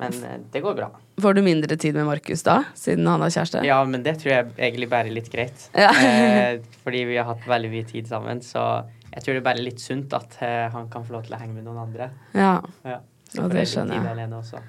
[0.00, 0.88] Men eh, det går bra.
[1.22, 3.62] Får du mindre tid med Markus da, siden han har kjæreste?
[3.68, 5.68] Ja, men det tror jeg egentlig bare er litt greit.
[5.76, 5.92] Ja.
[6.08, 8.66] eh, fordi vi har hatt veldig mye tid sammen, så
[9.12, 11.40] jeg tror det er bare litt sunt at eh, han kan få lov til å
[11.42, 12.12] henge med noen andre.
[12.36, 12.54] Ja.
[12.88, 13.00] Ja.
[13.42, 14.62] og det skjønner jeg.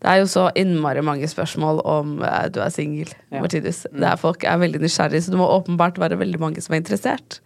[0.00, 3.42] Det er jo så innmari mange spørsmål om eh, du er singel, Ja.
[3.44, 3.84] Martinez.
[3.92, 4.06] Mm.
[4.08, 7.42] Er folk er veldig nysgjerrige, så det må åpenbart være veldig mange som er interessert.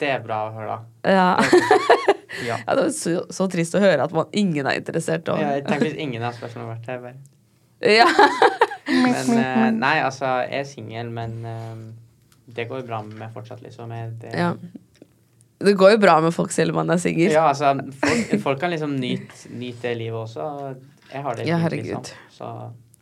[0.00, 1.14] Det er bra å høre, da.
[1.16, 1.30] Ja.
[2.42, 2.56] Ja.
[2.66, 5.28] ja, det er så, så trist å høre at man, ingen er interessert.
[5.30, 7.20] Og, Jeg tenker hvis ingen av spørsmålene har vært her, bare.
[7.94, 8.08] ja.
[8.88, 11.84] Men uh, nei, altså, jeg er singel, men uh,
[12.56, 13.92] det går jo bra med meg fortsatt, liksom.
[13.94, 14.50] Jeg, det, ja.
[15.64, 17.30] Det går jo bra med folk selv om man er singel.
[17.32, 17.70] Ja, altså,
[18.02, 20.48] folk, folk kan liksom nyte, nyte livet også.
[21.12, 22.10] Jeg har det Ja, fint, liksom.
[22.34, 22.50] Så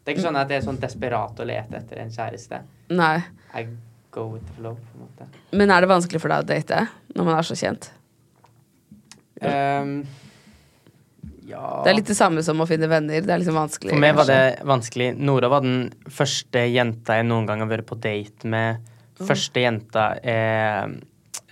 [0.03, 2.61] det er ikke sånn at jeg er sånn desperat å lete etter en kjæreste.
[2.93, 3.17] Nei.
[3.57, 3.65] I
[4.13, 5.29] go with the flow, på en måte.
[5.57, 6.85] Men er det vanskelig for deg å date
[7.17, 7.91] når man er så kjent?
[9.43, 9.95] Um,
[11.49, 13.25] ja Det er litt det samme som å finne venner.
[13.25, 13.95] Det er liksom vanskelig.
[13.95, 15.13] For meg var det vanskelig.
[15.19, 18.93] Nora var den første jenta jeg noen gang har vært på date med.
[19.23, 21.01] Første jenta jeg,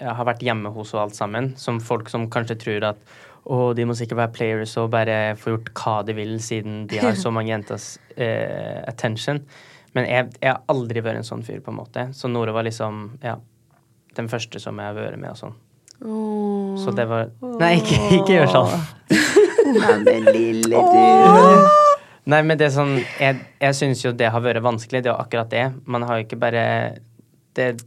[0.01, 1.53] jeg har vært hjemme hos og alt sammen.
[1.61, 3.19] Som folk som kanskje tror at
[3.51, 7.01] å, de må sikkert være players og bare få gjort hva de vil, siden de
[7.03, 9.43] har så mange jenters eh, attention.
[9.95, 12.05] Men jeg, jeg har aldri vært en sånn fyr, på en måte.
[12.15, 13.37] Så Nora var liksom, ja,
[14.17, 15.55] den første som jeg har vært med og sånn.
[16.01, 16.77] Åh.
[16.81, 17.29] Så det var
[17.61, 18.71] Nei, ikke, ikke gjør sånn.
[22.31, 25.03] Nei, men det er sånn Jeg, jeg syns jo det har vært vanskelig.
[25.05, 25.65] Det er akkurat det.
[25.91, 26.65] Man har jo ikke bare
[27.57, 27.87] Det, det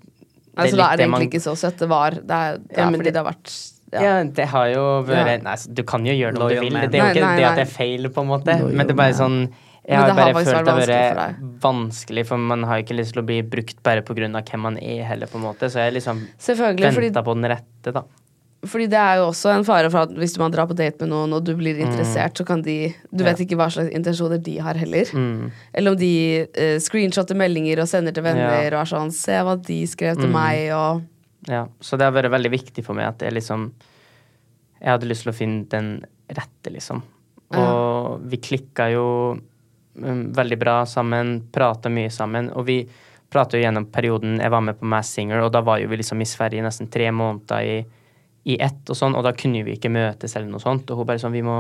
[0.54, 1.78] Altså, da er det man- egentlig ikke så søtt.
[1.82, 3.54] Det var Det er, det Ja, er fordi- fordi det har vært
[3.94, 4.02] ja.
[4.02, 4.24] ja.
[4.24, 5.38] det har jo vært Ja.
[5.38, 6.74] Nei, altså, du kan jo gjøre noe du vil.
[6.74, 8.46] Det er jo Nei, ikke nei, det at det er feil, på en måte.
[8.60, 9.22] Loyal Men det er bare man.
[9.22, 12.80] sånn Jeg har det har bare faktisk følt det har vært vanskelig for man har
[12.84, 15.68] ikke lyst til å bli brukt bare av hvem man er, heller, på en måte.
[15.70, 16.22] Så jeg liksom.
[16.40, 18.04] Venta på den rette, da.
[18.64, 21.10] fordi det er jo også en fare for at hvis man drar på date med
[21.12, 21.90] noen, og du blir Mm.
[21.92, 25.04] interessert, så kan de Du vet ikke hva slags intensjoner de har heller.
[25.12, 25.52] Mm.
[25.74, 28.80] Eller om de uh, screenshotter meldinger og sender til venner Ja.
[28.80, 30.32] og er sånn Se hva de skrev til Mm.
[30.32, 31.02] meg, og
[31.50, 33.74] Ja, så det har vært veldig viktig for meg at jeg liksom
[34.82, 37.02] Jeg hadde lyst til å finne den rette, liksom.
[37.52, 39.42] Og vi klikka jo mm,
[39.94, 42.50] veldig bra sammen, prata mye sammen.
[42.58, 42.78] Og vi
[43.34, 46.00] prata jo gjennom perioden jeg var med på Mass Singer, og da var jo vi
[46.02, 47.78] liksom i Sverige nesten tre måneder i,
[48.54, 50.90] i ett og sånn, og da kunne vi ikke møtes eller noe sånt.
[50.92, 51.58] Og hun bare sånn Vi må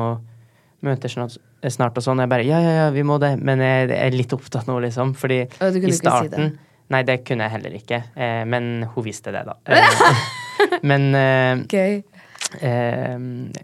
[0.83, 1.37] møtes snart,
[1.71, 2.19] snart og sånn.
[2.19, 4.69] Og jeg bare Ja, ja, ja, vi må det, men jeg, jeg er litt opptatt
[4.69, 5.15] nå, liksom.
[5.17, 6.69] Fordi i si starten det.
[6.93, 7.99] Nei, det kunne jeg heller ikke.
[8.13, 9.57] Eh, men hun visste det, da.
[10.63, 11.95] Eh, men eh, Gøy.
[12.61, 13.17] Eh,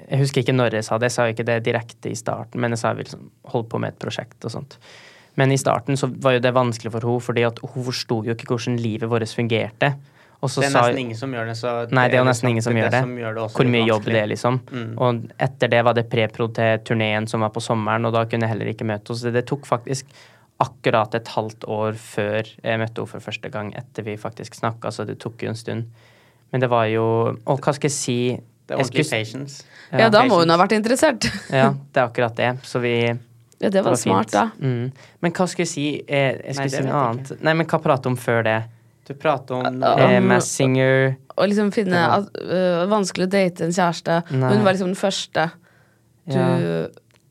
[0.09, 1.11] Jeg husker ikke når jeg sa det.
[1.11, 3.21] Jeg sa ikke det direkte i starten, men jeg sa jeg ville
[3.53, 4.79] holdt på med et prosjekt og sånt.
[5.39, 8.35] Men i starten så var jo det vanskelig for henne, fordi at hun forsto jo
[8.35, 9.93] ikke hvordan livet vårt fungerte.
[10.39, 11.55] Og så Det er sa nesten ingen som gjør det.
[11.59, 13.01] Så Nei, det er jo nesten ingen som gjør det.
[13.03, 14.59] som gjør det Hvor mye jobb det er, liksom.
[14.71, 14.91] Mm.
[14.97, 18.47] Og etter det var det prepro til turneen som var på sommeren, og da kunne
[18.47, 19.19] jeg heller ikke møte henne.
[19.19, 20.07] Så det tok faktisk
[20.59, 24.91] akkurat et halvt år før jeg møtte henne for første gang, etter vi faktisk snakka,
[24.91, 25.91] så det tok jo en stund.
[26.51, 28.39] Men det var jo Og hva skal jeg si?
[28.69, 29.63] Det er ordentlig skulle- patience.
[29.89, 31.25] Ja, da må hun ha vært interessert.
[31.49, 32.51] Ja, det er akkurat det.
[32.69, 32.91] Så vi
[33.59, 34.35] Ja, det var, smart, fint.
[34.37, 34.43] da.
[34.61, 34.91] Mm.
[35.25, 35.87] Men hva skulle jeg si?
[36.07, 37.31] Eh, jeg Nei, skulle det si noe annet.
[37.33, 37.43] Ikke.
[37.49, 38.59] Nei, men hva pratet om før det?
[39.09, 39.95] Du prater om Ja.
[39.97, 44.19] Eh, Um, Massinger Å liksom finne at uh, Vanskelig å date en kjæreste.
[44.31, 44.53] Nei.
[44.53, 45.49] Hun var liksom den første
[46.29, 46.87] du Ja.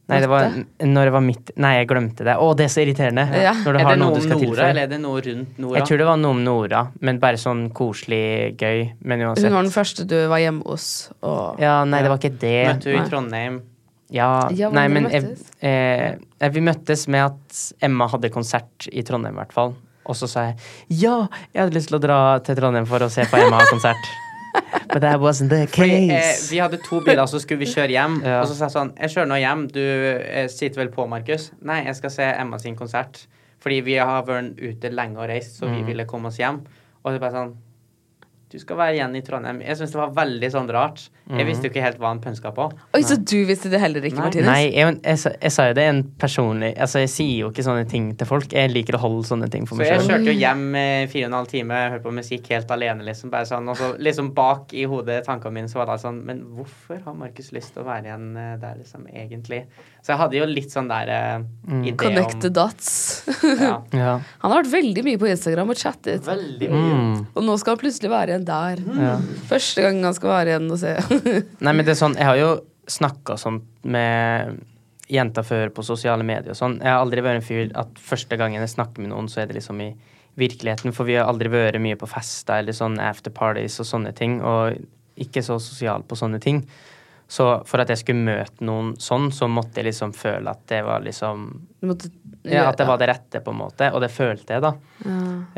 [0.08, 0.46] Nei, det var
[0.88, 2.34] når det var midt Nei, jeg glemte det.
[2.40, 3.26] Å, det er så irriterende.
[3.36, 3.52] Ja.
[3.60, 4.68] Når du Er har det noe noe du skal Nora, tilføye.
[4.70, 5.76] eller er det noe rundt Nora?
[5.78, 8.22] Jeg tror det var noe om Nora, men bare sånn koselig
[8.56, 8.84] gøy.
[9.04, 9.44] Men uansett.
[9.50, 10.86] Hun var den første du var hjemme hos.
[11.22, 12.54] Og Ja, nei, det var ikke det.
[12.70, 13.58] Møtte hun i Trondheim?
[14.08, 19.02] Ja, Ja, nei, men jeg, eh, eh, vi møttes med at Emma hadde konsert i
[19.04, 19.74] Trondheim, i hvert fall.
[20.08, 20.56] Og så sa jeg
[21.02, 24.08] ja, jeg hadde lyst til å dra til Trondheim for å se på Emma-konsert.
[24.92, 28.20] But that wasn't the Fordi, eh, vi hadde to biler, så skulle vi kjøre hjem.
[28.24, 28.40] Ja.
[28.40, 29.66] Og så sa jeg sånn Jeg kjører nå hjem.
[29.74, 31.50] Du eh, sitter vel på, Markus?
[31.62, 33.26] Nei, jeg skal se Emma sin konsert.
[33.60, 35.86] Fordi vi har vært ute lenge og reist, så vi Mm.
[35.86, 36.60] ville komme oss hjem.
[37.04, 37.54] Og det er bare sånn
[38.48, 39.58] Du skal være igjen i Trondheim.
[39.60, 41.02] Jeg syns det var veldig sånn rart.
[41.28, 42.64] Jeg visste jo ikke helt hva han pønska på.
[42.96, 44.24] Oi, så du visste det heller ikke, Nei.
[44.24, 44.46] Martinus?
[44.48, 47.64] Nei, jeg, jeg, sa- jeg sa jo det en personlig Altså, jeg sier jo ikke
[47.66, 48.48] sånne ting til folk.
[48.56, 50.08] Jeg liker å holde sånne ting for Så meg jeg sjøl.
[50.14, 53.32] kjørte jo hjem eh, fire og en halv time, hørte på musikk helt alene, liksom.
[53.34, 56.40] Bare sånn, og så liksom bak i hodet, tankene mine, så var det sånn Men
[56.56, 59.60] hvorfor har Markus lyst til å være igjen eh, der, liksom, egentlig?
[60.00, 61.44] Så jeg hadde jo litt sånn der eh,
[61.90, 62.88] idé Connect the dots.
[63.60, 64.16] ja, Ja.
[64.40, 66.24] Han har vært veldig mye på Instagram og chattet.
[66.24, 66.96] Veldig mye.
[67.04, 67.22] Mm.
[67.36, 68.82] Og nå skal han plutselig være igjen der.
[68.98, 69.14] Ja.
[69.48, 70.94] Første gang han skal være igjen og se.
[71.64, 72.50] Nei, men det er sånn Jeg har jo
[72.88, 74.58] snakka sånn med
[75.08, 76.78] jenter før på sosiale medier og sånn.
[76.82, 79.48] Jeg har aldri vært en fyr at første gangen jeg snakker med noen, så er
[79.48, 79.90] det liksom i
[80.38, 80.94] virkeligheten.
[80.96, 84.38] For vi har aldri vært mye på fester eller sånn afterparties og sånne ting.
[84.44, 84.78] Og
[85.18, 86.62] ikke så sosial på sånne ting.
[87.28, 90.78] Så for at jeg skulle møte noen sånn, så måtte jeg liksom føle at det
[90.86, 91.42] var liksom
[91.84, 92.08] måtte
[92.48, 93.90] Ja, at det var det rette, på en måte.
[93.92, 94.70] Og det følte jeg, da.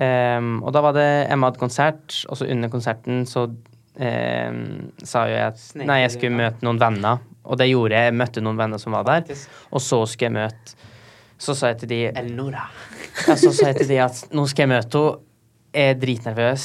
[0.03, 4.61] Ehm, og da var det Emma hadde konsert, og så under konserten så um,
[5.05, 7.23] sa jo jeg at nei, jeg skulle møte noen venner.
[7.51, 8.11] Og det gjorde jeg.
[8.11, 9.31] Jeg møtte noen venner som var der.
[9.71, 10.75] Og så skulle jeg møte
[11.41, 12.67] Så sa jeg til de Elnora.
[13.29, 15.27] ja, Så sa jeg til de at nå skal jeg møte henne.
[15.71, 16.63] Jeg er dritnervøs.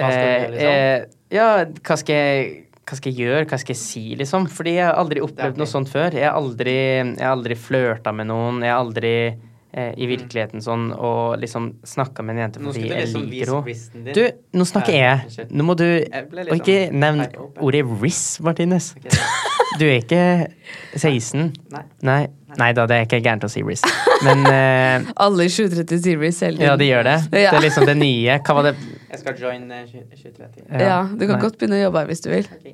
[0.00, 0.72] Hva skal du gjøre, Eh, liksom?
[0.72, 1.48] eh, ja,
[1.84, 4.48] hva skal jeg hva skal jeg gjøre, hva skal jeg si, liksom?
[4.50, 6.16] Fordi jeg har aldri opplevd noe sånt før.
[6.18, 8.58] Jeg har aldri, jeg har aldri flørta med noen.
[8.66, 12.72] Jeg har aldri eh, i virkeligheten sånn og liksom snakka med en jente Mm.
[12.72, 13.54] Fordi jeg liksom liker
[13.94, 14.16] henne.
[14.18, 15.46] Du, nå snakker jeg.
[15.54, 17.24] Nå må du Og ikke sånn nevn
[17.62, 18.92] ordet riss, Martinez.
[18.98, 19.49] Ok, da.
[19.78, 20.22] Du er ikke
[20.98, 21.50] 16.
[21.70, 21.82] Nei.
[22.06, 22.20] Nei.
[22.58, 23.84] Nei da, det er ikke gærent å si riss.
[24.26, 27.18] Men uh, Alle i 730 Series hele ja, de gjør det.
[27.30, 28.40] Det er liksom det nye.
[28.42, 30.64] Hva var det Jeg skal join 730.
[30.66, 31.42] Ja, Ja, du kan Nei.
[31.44, 32.50] godt begynne å jobbe her hvis du vil.
[32.50, 32.72] Ok.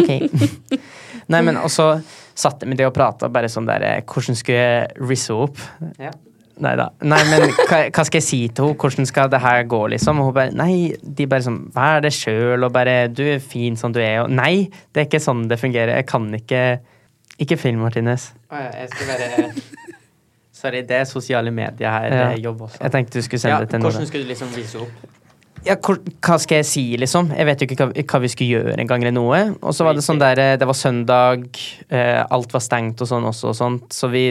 [0.00, 0.80] Ok.
[1.28, 1.90] Nei, men også
[2.38, 5.60] satt jeg med det og prata bare sånn der eh, Hvordan skulle jeg risse opp?
[6.00, 6.14] Ja.
[6.58, 6.88] Nei da.
[7.06, 8.78] Nei, men hva, hva skal jeg si til henne?
[8.82, 10.18] Hvordan skal det her gå, liksom?
[10.22, 13.76] Og hun bare Nei, de bare sånn Vær deg sjøl, og bare Du er fin
[13.78, 15.94] som du er, og Nei, det er ikke sånn det fungerer.
[16.00, 16.62] Jeg kan ikke
[17.38, 18.32] Ikke film, Martinez.
[18.50, 19.52] Å ja, jeg skal være
[20.58, 22.08] Sorry, det er sosiale medier her.
[22.10, 22.80] Det er jobb også.
[22.82, 23.92] Jeg tenkte du skulle sende Ja, det til noen.
[23.94, 25.06] hvordan skulle du liksom vise opp?
[25.66, 27.30] Ja, hva skal jeg si, liksom?
[27.34, 29.38] Jeg vet jo ikke hva, vi skulle gjøre en gang eller noe.
[29.62, 31.46] Og så var det sånn der, eh, det var søndag,
[31.90, 34.24] eh, alt var stengt og sånn også og sånt, så vi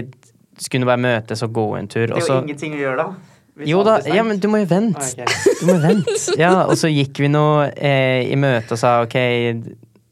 [0.63, 2.07] skulle bare møtes og gå en tur.
[2.07, 3.35] Det er jo ingenting å gjøre, da.
[3.67, 5.01] Jo da, ja, men du må jo vente.
[5.01, 5.53] Ah, okay.
[5.61, 6.17] Du må vente.
[6.43, 7.43] Ja, og så gikk vi nå
[7.73, 9.17] eh, i møte og sa ok,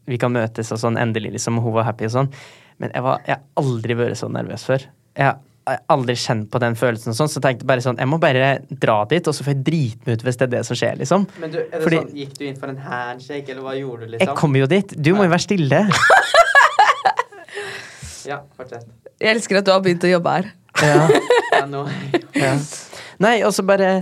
[0.10, 1.60] vi kan møtes og sånn, endelig, liksom.
[1.62, 2.32] Hun var happy og sånn.
[2.82, 4.88] Men jeg, var, jeg har aldri vært så nervøs før.
[5.16, 7.98] Jeg har jeg aldri kjent på den følelsen og sånn, så jeg tenkte bare sånn,
[7.98, 10.52] jeg må bare dra dit, og så får jeg drite meg ut hvis det er
[10.52, 11.26] det som skjer, liksom.
[11.42, 14.06] Men du, er det Fordi- sånn, gikk du inn for en handshake, eller hva gjorde
[14.06, 14.28] du, liksom?
[14.28, 14.94] Jeg kommer jo dit.
[14.94, 15.82] Du må jo være stille.
[18.28, 18.88] Ja, fortsett.
[19.22, 20.54] Jeg elsker at du har begynt å jobbe her.
[20.84, 21.08] Ja.
[21.56, 21.86] Ja, nå.
[22.36, 22.50] Ja.
[23.24, 24.02] Nei, og så bare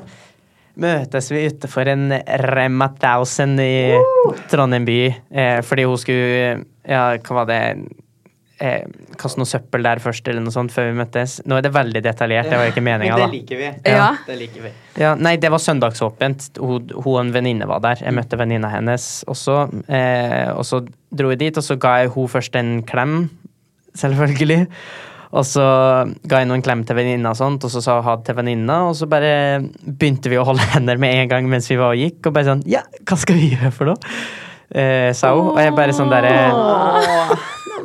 [0.82, 2.08] møtes vi utenfor en
[2.42, 3.74] Rema 1000 i
[4.50, 4.96] Trondheim by.
[5.30, 7.60] Eh, fordi hun skulle Ja, hva var det
[8.58, 8.88] eh,
[9.22, 11.38] Kaste noe søppel der først, eller noe sånt, før vi møttes.
[11.46, 13.28] Nå er det veldig detaljert, det var ikke meninga, da.
[13.30, 13.70] det liker vi.
[13.94, 14.10] Ja.
[14.26, 14.74] Det liker vi.
[15.04, 16.50] Ja, nei, det var søndagsåpent.
[16.58, 18.02] Hun, hun og en venninne var der.
[18.02, 19.68] Jeg møtte venninna hennes også.
[19.86, 20.82] Eh, og så
[21.14, 23.20] dro jeg dit, og så ga jeg hun først en klem,
[23.98, 24.68] selvfølgelig.
[25.34, 25.64] Og så
[26.30, 28.84] ga jeg noen klem til venninna, og sånt, og så sa ha det til venninna,
[28.92, 32.02] og så bare begynte vi å holde hender med en gang mens vi var og
[32.04, 34.14] gikk, og bare sånn Ja, hva skal vi gjøre for noe?
[34.74, 35.52] Eh, sa hun.
[35.54, 36.34] Og jeg bare sånn derre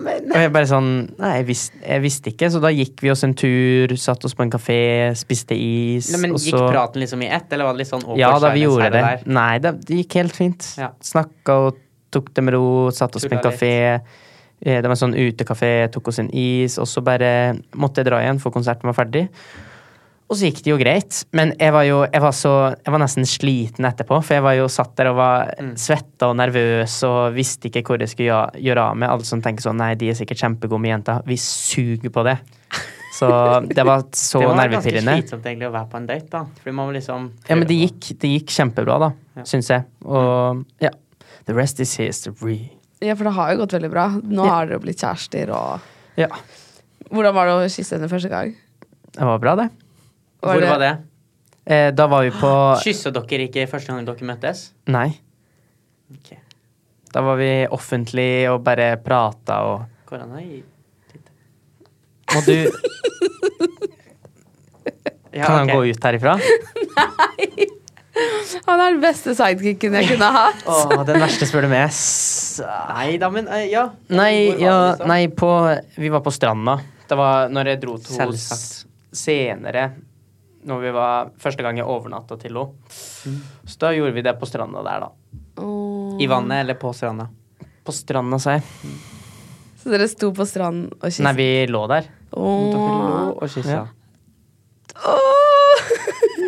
[0.09, 0.87] Og jeg bare sånn
[1.21, 4.37] Nei, jeg, vis, jeg visste ikke, så da gikk vi oss en tur, satt oss
[4.37, 4.79] på en kafé,
[5.19, 8.07] spiste is, Nei, men Gikk så praten liksom i ett, eller var det litt sånn
[8.21, 9.05] ja, da vi gjorde det.
[9.05, 9.29] der?
[9.41, 10.73] Nei, det, gikk helt fint.
[10.81, 10.93] Ja.
[11.05, 13.75] Snakka og tok det med ro, satt oss på en kafé.
[13.97, 14.25] Eh,
[14.61, 18.19] Det var en sånn utekafé, tok oss en is, og så bare måtte jeg dra
[18.25, 19.29] igjen, for konserten var ferdig.
[20.29, 22.51] Og så gikk det jo greit, men jeg var jo jeg var så,
[22.85, 25.71] jeg var nesten sliten etterpå, for jeg var jo satt der og var Mm.
[25.77, 29.09] svetta og nervøs og visste ikke hvor jeg skulle gjøre- gjøre av med.
[29.09, 31.23] Alle som tenker sånn nei, de er sikkert kjempegode med jenter.
[31.25, 32.39] Vi suger på det.
[33.15, 34.61] Så det var så nervepirrende.
[34.61, 36.45] det var ganske slitsomt egentlig å være på en date, da.
[36.63, 39.43] Fordi man må liksom Ja, men det gikk, det gikk kjempebra, da, Ja.
[39.45, 39.85] syns jeg.
[40.05, 40.91] Og ja.
[41.47, 42.71] The rest is history.
[43.01, 44.07] Ja, for det har jo gått veldig bra.
[44.23, 44.51] Nå Ja.
[44.55, 45.81] har dere jo blitt kjærester og
[46.19, 46.27] Ja,
[47.11, 48.57] Hvordan var det å kysse henne første gang?
[49.15, 49.71] det var bra, det.
[50.43, 50.99] Var Hvor var det?
[51.67, 52.51] Eh, da var vi på
[52.83, 54.73] Kyssa dere ikke første gang dere møttes?
[54.87, 55.19] Nei.
[56.13, 56.37] Ok.
[57.13, 60.63] Da var vi offentlig og bare prata og Hvordan har jeg...
[62.35, 62.71] Må du
[65.39, 66.39] Kan han gå ut herifra?
[68.67, 70.63] Han er den beste sidekicken jeg kunne hatt.
[70.69, 71.93] Åh, den verste spør du meg.
[72.93, 73.87] Nei da, men eh, ja.
[74.11, 75.51] Nei, Hvor var ja, det, nei på,
[75.99, 76.79] vi var på stranda.
[77.09, 78.87] Det var når jeg dro til henne Selvsagt.
[79.17, 79.85] senere.
[80.69, 82.99] Når vi var Første gang jeg overnatta til henne.
[83.69, 85.69] Så da gjorde vi det på stranda der, da.
[86.19, 87.29] I vannet eller på stranda?
[87.87, 88.67] På stranda, sa jeg.
[89.79, 91.25] Så dere sto på stranden og kysset?
[91.25, 92.11] Nei, vi lå der.
[92.37, 93.31] Åh.
[93.39, 93.85] Og kyssa.
[93.85, 93.87] Ja.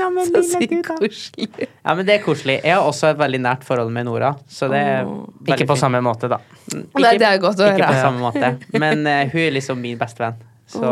[0.00, 0.20] Åh.
[0.30, 1.68] Så sykt koselig.
[1.84, 2.58] Ja, men det er koselig.
[2.64, 4.34] Jeg har også et veldig nært forhold med Nora.
[4.48, 5.26] Så det er oh.
[5.46, 5.82] Ikke på fint.
[5.84, 6.40] samme måte, da.
[6.74, 7.92] Nei, det er godt å Ikke høre.
[7.92, 8.52] på samme måte.
[8.76, 10.40] Men uh, hun er liksom min bestevenn.
[10.70, 10.90] Så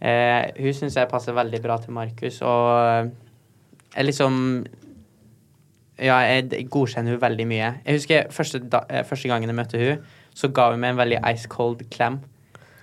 [0.00, 3.10] eh, hun syns jeg passer veldig bra til Markus, og eh,
[3.94, 4.38] jeg liksom
[6.00, 7.68] Ja, jeg godkjenner hun veldig mye.
[7.84, 10.00] Jeg husker første, da, første gangen jeg møtte hun,
[10.34, 12.18] så ga hun meg en veldig ice cold klem.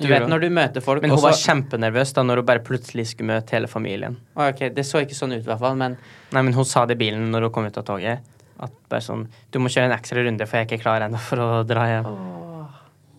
[0.02, 2.60] Du vet når du møter folk Men hun hun var kjempenervøs da når hun bare
[2.66, 4.18] plutselig skulle møte hele familien.
[4.36, 5.98] Å, Ok, det så ikke sånn ut, i hvert fall, men
[6.32, 8.20] Nei, men hun sa det i bilen når hun kom ut av toget.
[8.62, 11.18] At bare sånn Du må kjøre en ekstra runde, for jeg er ikke klar ennå
[11.20, 12.12] for å dra hjem.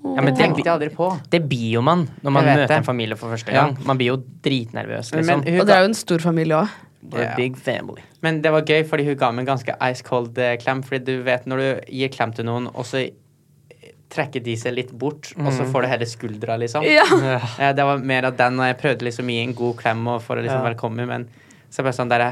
[0.02, 1.08] Ja, men det tenkte jeg aldri på.
[1.30, 2.76] det blir jo man når man møter det.
[2.80, 3.66] en familie for første Ja.
[3.68, 3.76] gang.
[3.86, 5.44] Man blir jo dritnervøs, Men, liksom.
[5.46, 6.68] hun Og det er jo en stor familie òg.
[7.12, 7.30] Yeah.
[7.30, 7.36] Ja.
[7.36, 8.02] big family.
[8.22, 10.82] men det var gøy, fordi hun ga meg en ganske ice cold eh, klem.
[10.84, 13.10] Fordi du vet når du gir klem til noen, og så
[14.12, 16.84] trekker de seg litt bort, og så får du hele skuldra, liksom.
[16.84, 17.04] Ja.
[17.58, 20.02] Eh, Det var mer av den, og jeg prøvde liksom å gi en god klem
[20.12, 20.66] og for å liksom Ja.
[20.68, 21.28] velkomme, men
[21.70, 22.26] så bare sånn der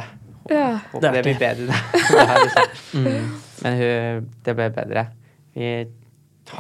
[0.51, 0.81] Ja.
[0.93, 1.74] Håper det blir bedre.
[2.11, 3.41] Det her, liksom.
[3.62, 5.07] Men hun, det ble bedre.
[5.55, 5.87] Vi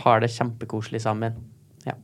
[0.04, 1.34] har det kjempekoselig sammen.
[1.86, 1.94] Ja.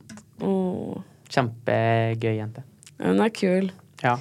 [0.41, 1.01] Oh.
[1.29, 2.63] Kjempegøy jente.
[2.99, 3.71] Hun er kul.
[4.03, 4.17] Ja.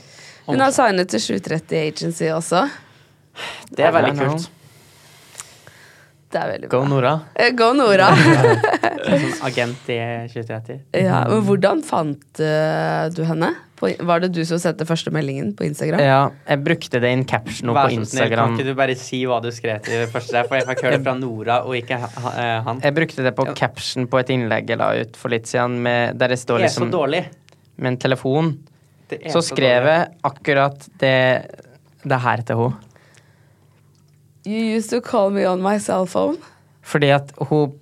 [0.47, 2.69] Hun har signet til 730 Agency også.
[3.71, 4.51] Det er veldig kult.
[6.33, 6.79] Det er veldig bra.
[6.79, 6.87] Go.
[6.91, 7.13] Nora.
[7.39, 8.09] Eh, Go Nora.
[9.07, 10.01] Som agent i
[10.33, 10.81] 2030.
[10.99, 13.53] ja, men hvordan fant uh, du henne?
[13.77, 16.01] På, var det du som sendte første meldingen på Instagram?
[16.01, 18.07] Ja, jeg brukte det i en caption på Instagram.
[18.09, 20.49] snill, kan ikke du bare si hva du skrev til første der?
[20.49, 22.81] For jeg fikk høre det fra Nora, og ikke eh, han.
[22.83, 26.17] Jeg brukte det på caption på et innlegg jeg la ut for litt siden, med,
[26.17, 27.23] der det står Det er så liksom dårlig.
[27.77, 28.51] med en telefon.
[29.13, 29.93] Det Så skrev dårlig.
[29.93, 31.17] jeg akkurat det,
[32.03, 32.86] det her til henne.
[34.47, 36.39] You used to call me on my cell phone.
[36.87, 37.73] Fordi at hun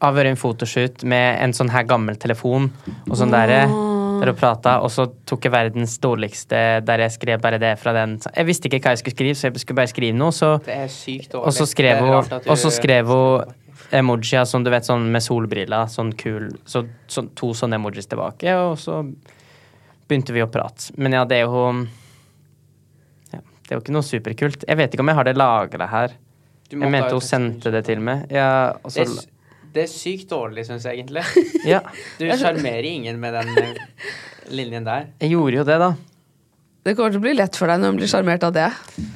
[0.00, 4.30] har vært i en fotoshoot med en sånn her gammel telefon og sånn der, der
[4.30, 8.16] hun prata, og så tok jeg verdens dårligste der jeg skrev bare det fra den.
[8.30, 10.76] Jeg visste ikke hva jeg skulle skrive, så jeg skulle bare skrive noe, så Det
[10.86, 11.52] er sykt dårlig.
[11.52, 13.54] Og så skrev hun, og så skrev hun
[13.96, 18.56] emojier som du vet, sånn med solbriller, sånn kul så, så, To sånne emojis tilbake,
[18.56, 19.02] og så
[20.08, 20.94] begynte vi å prate.
[20.96, 21.68] Men ja, det er jo
[23.66, 24.64] Det er jo ikke noe superkult.
[24.68, 26.14] Jeg vet ikke om jeg har det lagra her.
[26.70, 28.26] Jeg mente hun sendte det til meg.
[28.30, 29.14] Ja, og Det er,
[29.74, 31.22] det er sykt dårlig, syns jeg egentlig.
[31.72, 31.80] ja,
[32.18, 33.74] Du sjarmerer ingen med den eh,
[34.50, 35.08] linjen der.
[35.20, 35.90] jeg gjorde jo det, da.
[36.86, 38.68] Det kommer til å bli lett for deg når hun blir sjarmert av det.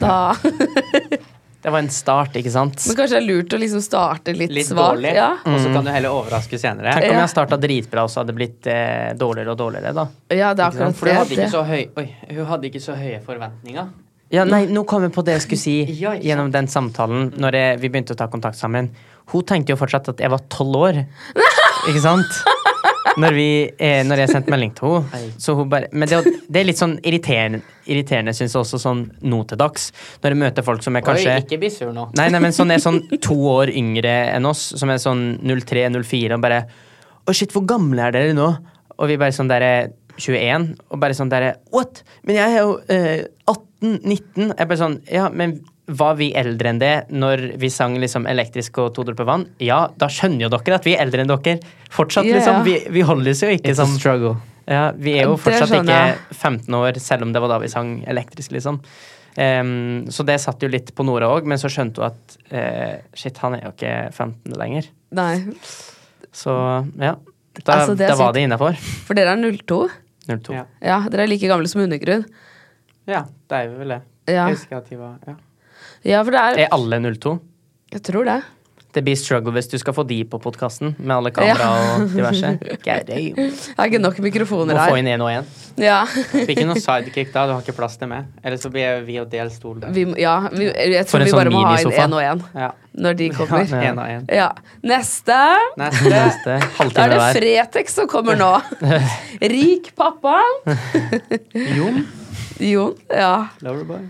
[0.02, 0.14] Da.
[1.60, 2.80] Det var en start, ikke sant?
[2.88, 4.94] Men kanskje det er lurt å liksom starte litt, Litt svakt.
[4.96, 5.26] dårlig, Ja.
[5.44, 6.94] og så kan du heller overraske senere.
[6.96, 7.26] Tenk om Ja.
[7.26, 10.06] jeg starta dritbra, og så hadde det blitt eh, dårligere og dårligere, da.
[10.32, 11.50] ja, det er akkurat For hun hadde det.
[11.52, 13.90] høy, oi, hun hadde ikke så høye forventninger.
[14.30, 15.76] Ja, nei, nå kom jeg på det jeg skulle si
[16.26, 18.92] gjennom den samtalen når jeg, vi begynte å ta kontakt sammen.
[19.30, 21.04] Hun tenkte jo fortsatt at jeg var tolv år.
[21.90, 22.40] Ikke sant?
[23.18, 23.48] Når, vi,
[23.82, 25.64] eh, når jeg sendte melding til henne.
[25.70, 27.58] Bare Men det, det er litt sånn irriterende,
[27.90, 29.88] irriterende syns jeg også, sånn nå til dags.
[30.22, 32.06] Når jeg møter folk som er kanskje Oi, ikke bli sur nå.
[32.18, 36.36] Nei, nei, men sånn er sånn to år yngre enn oss, som er sånn 03-04,
[36.36, 36.62] og bare
[37.26, 38.46] Å, shit, hvor gamle er dere nå?
[39.00, 42.04] Og vi bare sånn derre 21, og bare sånn derre What?
[42.28, 43.26] Men jeg er jo eh,
[43.82, 44.54] 18-19.
[44.58, 45.60] Jeg bare sånn Ja, men
[45.90, 49.46] var vi eldre enn det når vi sang liksom elektrisk og to dråper vann?
[49.58, 51.56] Ja, da skjønner jo dere at vi er eldre enn dere.
[51.90, 52.36] Fortsatt, ja.
[52.38, 52.60] liksom.
[52.68, 54.36] Vi, vi holdes jo ikke It's som struggle.
[54.70, 56.02] ja, vi er jo fortsatt ikke
[56.36, 58.78] 15 år, selv om det var da vi sang elektrisk, liksom.
[59.40, 62.96] Um, så det satt jo litt på Nora òg, men så skjønte hun at uh,
[63.14, 64.88] shit, han er jo ikke 15 lenger.
[65.18, 65.32] Nei,
[66.30, 66.54] Så
[67.00, 67.16] ja.
[67.64, 68.36] Da, Altså, det da var sykt.
[68.38, 68.78] det innafor.
[69.08, 69.80] for dere er 02.
[70.30, 70.54] 02.
[70.54, 70.64] Ja.
[70.86, 72.22] Ja, dere er like gamle som Undergrunn.
[73.10, 74.00] Ja, det er vel det.
[74.30, 74.46] Ja.
[74.46, 75.36] Jeg husker at de var ja.
[76.06, 77.36] ja, for det er Er alle 02?
[77.90, 78.40] Jeg tror det.
[78.90, 82.48] Det blir struggle hvis du skal få de på podkasten, med alle kamera og diverse.
[82.86, 83.18] God Det
[83.78, 84.90] har ikke nok mikrofoner her.
[84.90, 85.46] Må få inn én og én.
[85.78, 86.00] Ja.
[86.10, 88.26] Fikk ikke noe sidekick da, du har ikke plass til meg.
[88.42, 89.78] Eller så blir vi å del stol.
[89.94, 92.72] Vi, ja vi, jeg tror vi sånn bare må ha inn én og én Ja.
[93.06, 93.74] når de kommer.
[93.78, 94.26] Én og en.
[94.40, 94.48] Ja.
[94.82, 95.38] Neste.
[95.78, 96.10] Neste.
[96.10, 96.58] Neste
[96.96, 97.28] Da er det.
[97.38, 98.50] Fretex som kommer nå.
[99.54, 100.40] Rik pappa.
[101.54, 102.02] Jon.
[102.60, 102.94] Jon.
[103.08, 103.48] Ja.
[103.64, 104.04] Loverboy.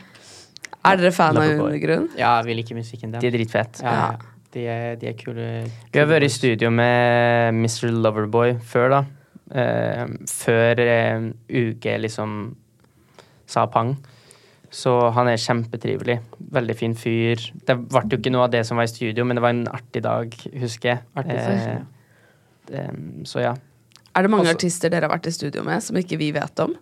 [0.80, 1.70] Er dere fan av Loverboy.
[1.74, 2.08] Undergrunn?
[2.18, 3.82] Ja, vi liker musikken De er dritfett.
[3.84, 4.30] Ja, ja.
[4.50, 5.48] De, er, de er kule.
[5.92, 7.92] Vi har vært i studio med Mr.
[7.94, 9.02] Loverboy før, da.
[9.50, 12.40] Eh, før eh, uke liksom
[13.50, 13.94] sa pang.
[14.70, 16.20] Så han er kjempetrivelig.
[16.54, 17.42] Veldig fin fyr.
[17.66, 19.64] Det ble jo ikke noe av det som var i studio, men det var en
[19.70, 21.02] artig dag, husker jeg.
[21.18, 21.80] Artig Eh,
[22.70, 22.84] det,
[23.26, 23.54] så ja.
[24.14, 26.62] Er det mange Også, artister dere har vært i studio med som ikke vi vet
[26.62, 26.76] om?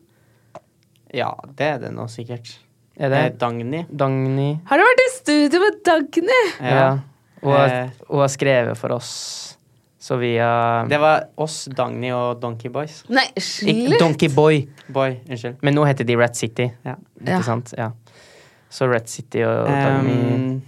[1.14, 2.56] Ja, det er det nå sikkert.
[2.98, 3.84] Er Eh, det Dagny.
[3.90, 4.48] Dagny?
[4.66, 6.40] Har du vært i studio med Dagny?
[6.60, 6.74] Ja.
[6.74, 6.88] ja.
[7.42, 9.12] Hun, har, hun har skrevet for oss.
[10.00, 13.04] Så vi har Det var oss, Dagny og Donkey Boys.
[13.08, 13.98] Nei, Ikke slutt!
[14.00, 15.56] Donkey Boy, Boy, unnskyld.
[15.62, 16.70] men nå heter de Red City.
[16.86, 16.94] Ja.
[17.20, 17.42] Ikke Ja.
[17.42, 17.74] sant?
[17.78, 17.90] Ja.
[18.70, 20.62] Så Red City og Dagny Um,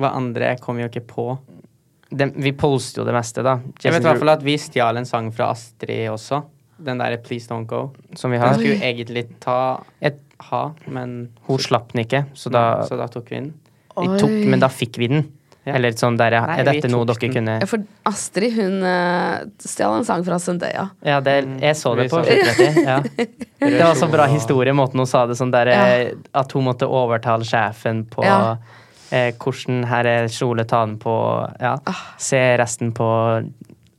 [0.00, 1.26] hva andre kom jo ikke på.
[2.10, 3.58] De, Vi poster jo det meste, da.
[3.82, 6.42] Jeg vet i hvert fall at vi stjal en sang fra Astrid også.
[6.84, 7.90] Den derre Please Don't Go.
[8.14, 9.58] Som vi Den skulle skulle egentlig ta
[10.00, 10.16] Et,
[10.50, 13.52] ha, men hun slapp den ikke, så da, Så da tok vi den.
[13.96, 15.26] vi tok, Men da fikk vi den.
[15.68, 15.74] Ja.
[15.76, 17.32] Eller sånn der, Nei, Er dette noe dere den.
[17.34, 20.86] kunne Ja, For Astrid hun uh, stjal en sang fra Zendaya.
[21.04, 22.38] Ja, det, jeg så det Vi på så det.
[22.46, 22.84] Sluttretti.
[22.88, 23.00] Ja.
[23.60, 26.88] Det var så bra historie, måten hun sa det sånn der eh, At hun måtte
[26.88, 28.56] overtale sjefen på Ja.
[29.12, 31.12] eh, hvordan her er kjole, ta den på
[31.60, 31.74] Ja.
[32.16, 33.10] Se resten på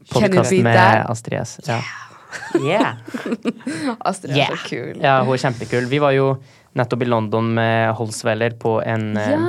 [0.10, 1.06] podkasten med?
[1.10, 1.60] Astrid S.
[1.70, 1.78] Ja.
[2.62, 2.96] Yeah.
[4.08, 4.52] Astrid Yeah.
[4.52, 5.02] er så kul.
[5.02, 5.88] ja, hun er kjempekul.
[5.92, 6.30] Vi var jo
[6.78, 9.42] nettopp i London med Holsweller på en eh, Ja.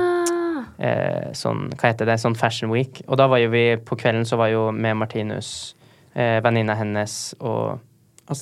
[0.79, 3.01] eh, sånn, hva heter det, sånn Fashion Week.
[3.07, 5.75] Og da var jo vi, på kvelden så var jo med Martinus,
[6.15, 7.79] eh, venninna hennes og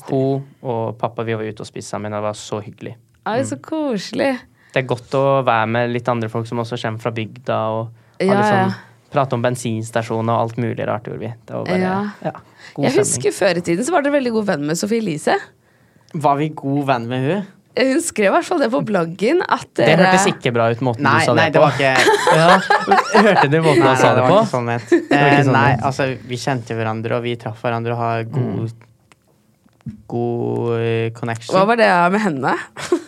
[0.09, 2.95] hun og pappa, vi var ute og spiste sammen, det var så hyggelig.
[3.27, 4.35] Oi, så koselig.
[4.73, 7.89] Det er godt å være med litt andre folk som også kommer fra bygda, og
[8.21, 8.75] ha Ja, sånn,
[9.11, 11.31] prate om bensinstasjoner og alt mulig rart, gjorde vi.
[11.45, 11.95] Det var bare, Ja.
[12.23, 12.31] ja,
[12.75, 13.07] god Jeg stemning.
[13.07, 15.35] husker Før i tiden så var dere veldig god venn med Sophie Elise.
[16.13, 17.49] Var vi god venn med hun?
[17.71, 19.41] Hun skrev i hvert fall det på bloggen.
[19.47, 21.67] At Det dere hørtes ikke bra ut, måten Nei, du sa nei, det det på.
[21.67, 21.93] var ikke
[22.35, 23.21] ja.
[23.23, 24.39] Hørte du måten Nei, han sa det på?
[24.51, 24.67] sånn.
[24.75, 25.83] Eh, sånn nei, ment.
[25.87, 28.73] altså, vi kjente hverandre, og vi traff hverandre og har god
[30.11, 31.55] God eh, connection.
[31.55, 32.51] Hva var det med henne?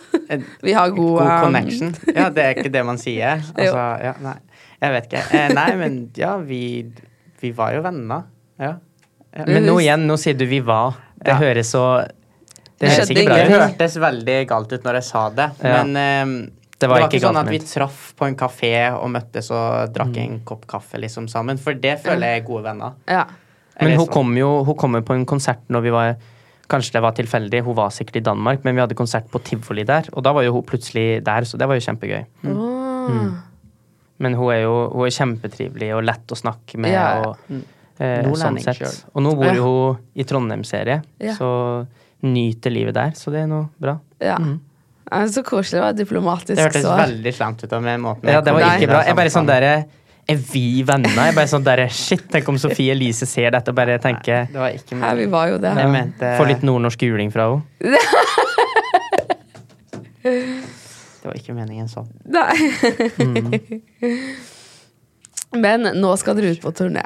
[0.64, 1.90] Vi har god, god um, connection.
[2.14, 3.42] Ja, det er ikke det man sier.
[3.54, 4.34] Altså, ja, nei.
[4.84, 5.22] Jeg vet ikke.
[5.38, 6.60] Eh, nei, men ja, vi,
[7.40, 8.26] vi var jo venner.
[8.60, 8.74] Ja.
[9.34, 9.46] ja.
[9.48, 10.94] Men nå igjen, nå sier du 'vi var'.
[11.24, 11.38] Det Ja.
[11.40, 13.48] høres så Det Det høres ikke bra ut.
[13.48, 15.84] Det hørtes veldig galt ut når jeg sa det, Ja.
[15.84, 19.50] men ehm, Det var ikke ikke sånn at vi traff på en kafé og møttes
[19.50, 20.24] og drakk Mm.
[20.24, 22.92] en kopp kaffe liksom sammen, for det føler jeg er gode venner.
[23.08, 23.24] Ja.
[23.80, 24.12] Men hun sånn.
[24.12, 26.16] kom jo hun kom på en konsert når vi var
[26.68, 29.84] Kanskje det var tilfeldig, hun var sikkert i Danmark, men vi hadde konsert på tivoli
[29.84, 32.24] der, og da var jo hun plutselig der, så det var jo kjempegøy.
[32.46, 33.32] Åh.
[34.22, 36.92] Men hun er jo hun er kjempetrivelig og lett å snakke med.
[36.94, 37.08] Ja.
[37.24, 37.36] Og,
[37.98, 38.76] eh, sånn sett.
[38.78, 39.04] selv.
[39.14, 41.34] og nå bor jo hun i Trondheim-serie, Ja.
[41.34, 41.86] så
[42.22, 43.98] nyter livet der, så det er noe bra.
[44.20, 44.36] Ja.
[44.38, 44.60] Mm.
[45.28, 45.80] Så koselig.
[45.80, 48.00] å være diplomatisk Det hørtes veldig slemt ut av meg.
[48.00, 49.02] måten Ja, det var ikke bra.
[49.04, 49.84] Jeg bare sånn der,
[50.26, 51.10] Er vi venner?
[51.10, 54.56] Jeg bare sånn der, Shit, tenk om Sofie Elise ser dette og bare tenker Det
[54.56, 55.74] var ikke Her, vi var jo det.
[55.76, 57.98] Jeg mente Få litt nordnorsk juling fra henne.
[61.24, 62.08] Det var ikke meningen sånn.
[62.28, 62.52] Nei.
[63.16, 63.54] Mm.
[65.64, 67.04] Men nå skal dere ut på turné.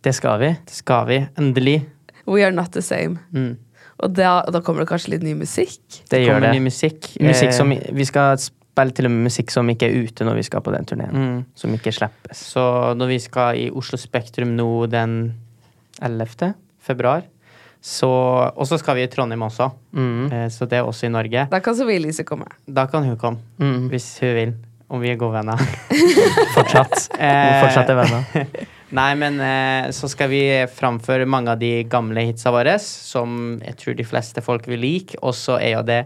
[0.00, 0.48] Det skal vi.
[0.64, 1.18] Det skal vi.
[1.40, 1.80] Endelig.
[2.24, 3.18] We are not the same.
[3.36, 3.58] Mm.
[4.00, 5.82] Og da, da kommer det kanskje litt ny musikk?
[6.08, 6.54] Det gjør det.
[6.56, 7.10] ny musikk.
[7.20, 10.38] Musikk Eh, som Vi skal spille til og med musikk som ikke er ute når
[10.40, 11.12] vi skal på den turneen.
[11.20, 11.42] mm.
[11.58, 12.40] Som ikke slippes.
[12.54, 12.64] Så
[12.96, 15.18] når vi skal i Oslo Spektrum nå den
[16.00, 16.54] 11.
[16.80, 17.26] februar,
[17.80, 19.70] Og så skal vi i Trondheim også.
[19.96, 20.32] Mm.
[20.32, 21.46] Eh, Så det er også i Norge.
[21.50, 22.46] Da kan Sofie Elise komme.
[22.68, 23.88] Da kan hun komme, Mm.
[23.88, 24.54] hvis hun vil.
[24.90, 25.56] Om vi er gode venner.
[26.56, 27.10] Fortsatt.
[27.18, 28.46] Eh, Fortsatt er venner.
[28.98, 33.76] Nei, men eh, så skal vi framføre mange av de gamle hitsa våre, som jeg
[33.78, 35.14] tror de fleste folk vil like.
[35.22, 36.00] Og så er jo det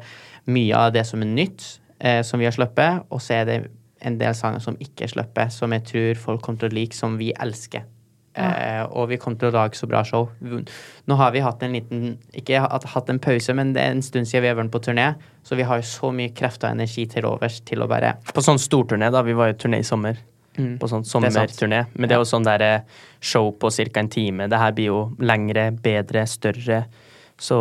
[0.52, 1.64] mye av det som er nytt,
[1.98, 3.06] eh, som vi har sluppet.
[3.10, 3.58] Og så er det
[4.04, 6.92] en del sanger som ikke er sluppet, som jeg tror folk kommer til å like,
[6.94, 7.86] som vi elsker.
[8.34, 10.26] Eh, og vi kom til å lage så bra show.
[10.42, 14.02] Nå har vi hatt en liten Ikke hatt hatt en pause, men det er en
[14.02, 15.12] stund siden vi har vært på turné,
[15.46, 18.42] så vi har jo så mye krefter og energi til overs til å bare På
[18.42, 19.22] sånn storturné, da.
[19.22, 20.18] Vi var jo turné i sommer.
[20.58, 20.76] Mm.
[20.82, 21.80] På sånn er sommerturné.
[21.94, 24.00] Men det er jo sånn der eh, show på ca.
[24.02, 24.50] en time.
[24.50, 26.84] Det her blir jo lengre, bedre, større.
[27.38, 27.56] Så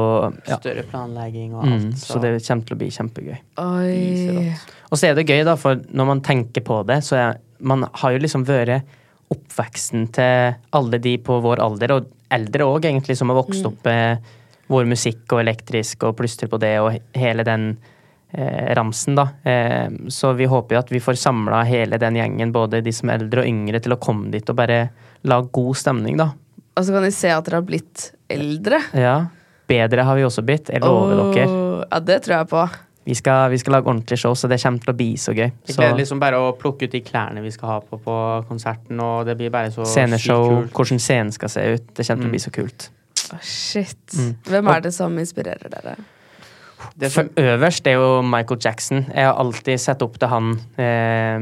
[0.48, 0.58] ja.
[0.58, 1.86] Større planlegging og alt.
[1.86, 3.40] Mm, så det kommer til å bli kjempegøy.
[3.62, 4.52] Oi.
[4.90, 7.86] Og så er det gøy, da, for når man tenker på det, så er man
[8.02, 8.84] har jo liksom vært
[9.32, 13.86] oppveksten til alle de på vår alder, og eldre òg, egentlig, som har vokst opp
[13.88, 14.24] med
[14.72, 17.74] vår musikk og elektrisk og plystrer på det, og hele den
[18.32, 19.28] eh, ramsen, da.
[19.48, 23.12] Eh, så vi håper jo at vi får samla hele den gjengen, både de som
[23.12, 24.88] er eldre og yngre, til å komme dit og bare
[25.30, 26.32] lage god stemning, da.
[26.74, 28.80] Og så kan de se at dere har blitt eldre.
[28.98, 29.18] Ja.
[29.70, 31.46] Bedre har vi også blitt, jeg lover dere.
[31.86, 32.64] Ja, det tror jeg på.
[33.06, 35.50] Vi skal, vi skal lage ordentlig show, så det kommer til å bli så gøy.
[35.68, 38.16] Det er blir liksom bare å plukke ut de klærne vi skal ha på på
[38.48, 40.74] konserten, og det blir bare så sceneshow, sykt kult.
[40.78, 42.32] hvordan scenen skal se ut, det kommer til å Mm.
[42.32, 42.90] bli så kult.
[43.34, 43.98] Oh, shit.
[44.16, 44.36] Mm.
[44.46, 45.96] Hvem er det som inspirerer dere?
[47.00, 49.06] Det For som, øverst er jo Michael Jackson.
[49.16, 51.40] Jeg har alltid sett opp til han eh,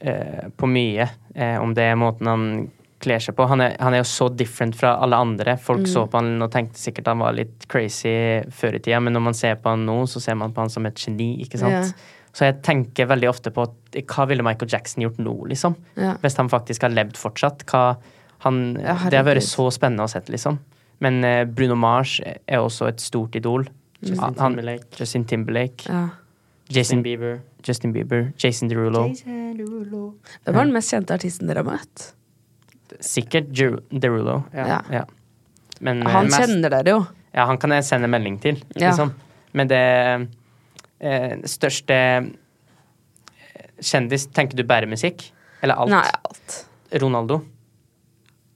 [0.00, 1.08] eh, på mye.
[1.34, 2.70] Eh, om det er måten han
[3.00, 3.46] kler seg på.
[3.48, 5.56] Han er, han er jo så different fra alle andre.
[5.60, 8.12] Folk så på han og tenkte sikkert han var litt crazy
[8.54, 10.72] før i tida, men når man ser på han nå, så ser man på han
[10.72, 11.72] som et geni, ikke sant.
[11.92, 12.16] Yeah.
[12.36, 15.74] Så jeg tenker veldig ofte på hva ville Michael Jackson gjort nå, liksom?
[15.98, 16.18] Yeah.
[16.22, 17.64] Hvis han faktisk har levd fortsatt.
[17.72, 17.96] Hva
[18.44, 20.60] han, Ja, det har vært så spennende å se, liksom.
[21.00, 23.66] Men eh, Bruno Mars er også et stort idol.
[24.00, 24.92] Justin Han- Timberlake.
[25.00, 25.88] Justin Timberlake.
[25.88, 26.08] Ja.
[26.70, 27.40] Jason, Justin Bieber.
[27.66, 28.32] Justin Bieber.
[28.38, 29.08] Jason Derulo.
[30.44, 32.12] Hvem var den mest kjente artisten dere har møtt?
[33.00, 34.42] Sikkert Deru- Derulo.
[34.54, 34.66] Ja.
[34.66, 34.80] Ja.
[34.90, 35.04] Ja.
[35.80, 37.06] Men eh, Han mest- kjenner dere jo.
[37.34, 38.90] Ja, han kan jeg sende melding til, Ja.
[38.90, 39.12] liksom.
[39.52, 40.28] Men det
[41.00, 42.24] eh, største eh,
[43.80, 45.30] kjendis Tenker du bare musikk?
[45.62, 45.90] Eller alt?
[45.90, 46.56] Nei, alt.
[47.00, 47.40] Ronaldo?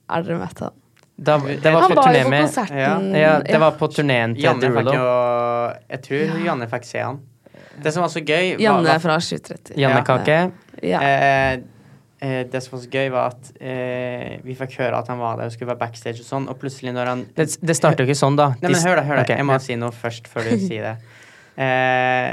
[0.09, 0.73] Aldri møtt han?
[1.17, 2.77] Da, det var Han på var turné jo på med konserten.
[3.15, 3.19] Ja.
[3.21, 4.93] Ja, det var på turneen til Janne fikk Derulo.
[4.99, 7.21] jo Jeg tror Janne fikk se han.
[7.83, 9.77] Det som var så gøy var, Janne var, fra 730.
[9.79, 10.37] Jannekake.
[10.83, 10.99] Ja.
[11.01, 11.61] eh,
[12.51, 15.51] Det som var så gøy, var at eh, vi fikk høre at han var der
[15.51, 18.21] og skulle være backstage og sånn, og plutselig når han Det, det starter jo ikke
[18.21, 18.53] sånn, da.
[18.61, 19.25] Nei, men hør da, hør da.
[19.27, 19.63] Ok, Jeg må ja.
[19.67, 20.95] si noe først før du sier det.
[21.65, 22.31] Eh,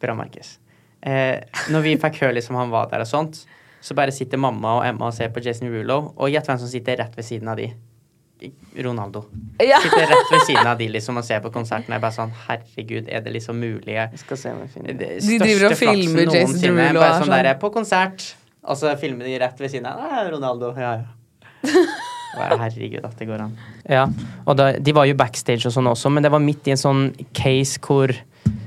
[0.00, 0.54] bra, Markus.
[1.04, 1.42] Eh,
[1.72, 3.42] når vi fikk høre liksom han var der og sånt,
[3.84, 6.70] så bare sitter mamma og Emma og ser på Jason Rulo, og gjett hvem som
[6.70, 7.72] sitter rett ved siden av de.
[8.76, 9.24] Ronaldo.
[9.62, 9.78] Ja.
[9.80, 11.92] Sitter rett ved siden av de liksom og ser på konserten.
[11.92, 13.94] Jeg er bare sånn Herregud, er det liksom mulig?
[13.94, 17.04] Jeg Skal se om jeg finner Det De driver og filmer Jason Rulo.
[17.04, 17.36] Sånn sånn.
[17.36, 18.26] der, på konsert,
[18.64, 20.00] og så filmer de rett ved siden av.
[20.00, 20.72] Nei, Ronaldo.
[20.78, 21.64] Ja, ja.
[22.34, 23.52] Herregud, at det går an.
[23.86, 24.08] Ja,
[24.44, 26.80] og da, de var jo backstage og sånn også, men det var midt i en
[26.80, 27.04] sånn
[27.36, 28.10] case hvor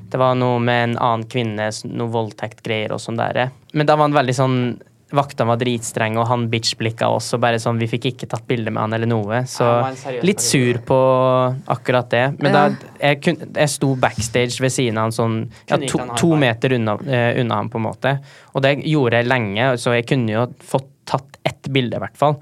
[0.08, 3.50] det var noe med en annen kvinne, noe voldtekt-greier og sånn der.
[3.76, 4.60] Men da var han veldig sånn
[5.16, 8.74] Vaktene var dritstrenge, og han bitch-blikka oss, og bare sånn Vi fikk ikke tatt bilde
[8.74, 10.98] med han eller noe, så Ja, litt sur på
[11.68, 12.26] akkurat det.
[12.42, 12.68] Men Ja.
[12.70, 15.38] da jeg, kun, jeg sto backstage ved siden av han sånn
[15.70, 18.18] ja, to, to meter unna, uh, unna han, på en måte.
[18.54, 22.18] Og det gjorde jeg lenge, så jeg kunne jo fått tatt ett bilde, i hvert
[22.20, 22.36] fall.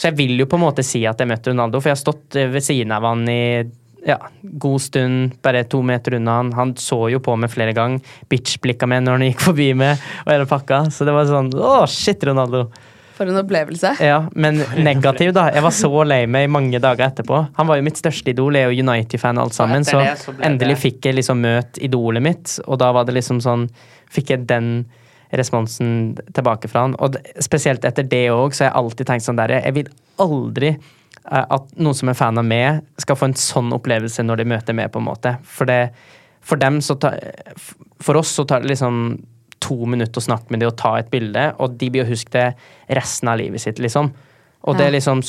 [0.00, 2.00] Så jeg vil jo på en måte si at jeg møtte Ronaldo, for jeg har
[2.00, 3.42] stått eh, ved siden av han i
[4.06, 6.52] ja, god stund, bare to meter unna han.
[6.56, 8.00] Han så jo på meg flere ganger,
[8.32, 10.84] bitch-blikka meg når han gikk forbi meg, og hele pakka.
[10.94, 12.66] Så det var sånn å, shit, Ronaldo.
[13.20, 13.90] For en opplevelse.
[14.00, 15.50] Ja, men negativ, da.
[15.52, 17.42] Jeg var så lei meg i mange dager etterpå.
[17.58, 20.32] Han var jo mitt største idol, jeg er jo United-fan alt sammen, så det så
[20.40, 23.68] endelig det- fikk jeg liksom møte idolet mitt, og da var det liksom sånn
[24.10, 24.86] Fikk jeg den
[25.38, 26.96] responsen tilbake fra han.
[26.98, 30.72] Og spesielt etter det òg, så har jeg alltid tenkt sånn der Jeg vil aldri
[31.28, 34.76] at noen som er fan av meg, skal få en sånn opplevelse når de møter
[34.76, 35.36] meg, på en måte.
[35.44, 35.90] For det
[36.40, 37.10] For dem så ta,
[38.00, 39.20] For oss så tar det liksom
[39.60, 42.32] to minutter å snakke med dem og ta et bilde, og de blir å huske
[42.32, 42.46] det
[42.96, 44.08] resten av livet sitt, liksom.
[44.64, 45.20] Og det er liksom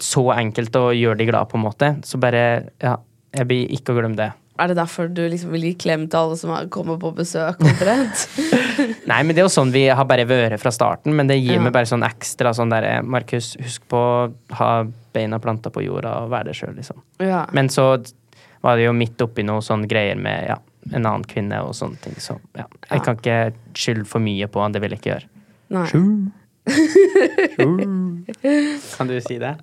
[0.00, 1.96] så enkelt å gjøre de glad, på en måte.
[2.06, 2.96] Så bare Ja,
[3.34, 4.30] jeg blir ikke å glemme det.
[4.60, 7.58] Er det derfor du liksom vil gi klem til alle som kommer på besøk?
[9.10, 11.56] Nei, men det er jo sånn vi har bare vært fra starten, men det gir
[11.56, 11.60] Ja.
[11.64, 16.14] meg bare sånn ekstra sånn derre Markus, husk på å ha beina planta på jorda
[16.24, 17.00] og være det sjøl, liksom.
[17.20, 17.44] ja.
[17.52, 17.88] Men så
[18.62, 20.56] var det jo midt oppi noe sånn greier med ja,
[20.92, 22.66] en annen kvinne og sånne ting, så ja.
[22.90, 23.04] Jeg Ja.
[23.04, 23.38] kan ikke
[23.74, 25.28] skylde for mye på han, det vil jeg ikke gjøre.
[25.70, 25.86] Nei.
[28.96, 29.54] Kan du si det?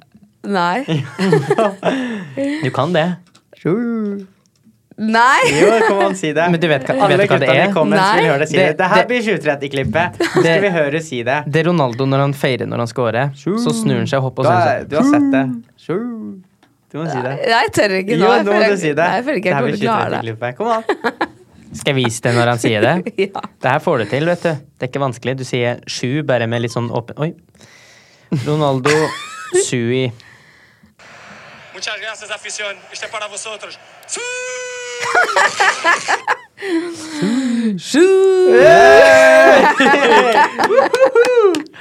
[0.48, 0.84] Nei.
[2.64, 3.08] Du kan det.
[4.98, 5.52] Nei!
[5.54, 6.48] Jo, kom an, si det.
[6.50, 7.72] Men du vet hva- Alle vet hva det er?
[7.74, 8.16] comments Nei.
[8.22, 8.66] vil høre deg si det.
[8.68, 10.18] Det- Det her blir 2030-klippet.
[10.18, 11.36] Nå skal vi høre si det.
[11.46, 13.30] Det er Ronaldo når han feirer når han scorer.
[13.38, 15.46] Så snur han seg og hopper og Du så har, det du har sett det.
[16.90, 17.34] Du må si det.
[17.46, 18.26] Jeg tør ikke nå.
[18.26, 18.96] Jo, nå må du si det.
[18.98, 20.36] Nei, jeg føler ikke jeg kommer blir til å klare det.
[20.38, 20.58] 730-klippet.
[20.58, 20.84] Kom an.
[20.84, 21.34] sånn.
[21.78, 22.94] Skal jeg vise det når han sier det?
[23.28, 23.42] Ja.
[23.62, 24.50] Det her får du til, vet du.
[24.80, 25.38] Det er ikke vanskelig.
[25.38, 27.34] Du sier sju bare med litt sånn åpen Oi.
[28.48, 28.90] Ronaldo
[29.68, 30.08] Sui.
[31.78, 32.76] Muchas gracias, afición.
[32.92, 33.78] Este es para vosotros.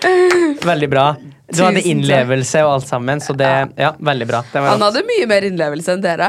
[0.65, 1.17] Veldig bra.
[1.49, 3.49] Du hadde innlevelse og alt sammen, så det
[3.81, 4.43] Ja, veldig bra.
[4.53, 6.29] Han hadde mye mer innlevelse enn dere.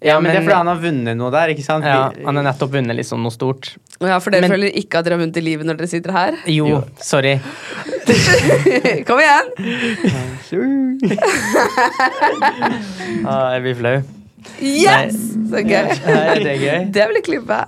[0.00, 1.82] Ja, men det er fordi han har vunnet noe der, ikke sant?
[1.84, 3.72] ja, han har nettopp vunnet sånn noe stort.
[3.98, 6.12] Ja, For dere Men- føler ikke at dere har vunnet i livet når dere sitter
[6.14, 6.36] her?
[6.46, 7.40] Jo, sorry.
[9.08, 9.50] Kom igjen!
[13.26, 13.96] Ah, jeg blir flau.
[14.62, 15.18] Yes!
[15.50, 15.90] Så gøy.
[16.06, 16.78] Er det gøy?
[16.94, 17.66] Det blir klippet.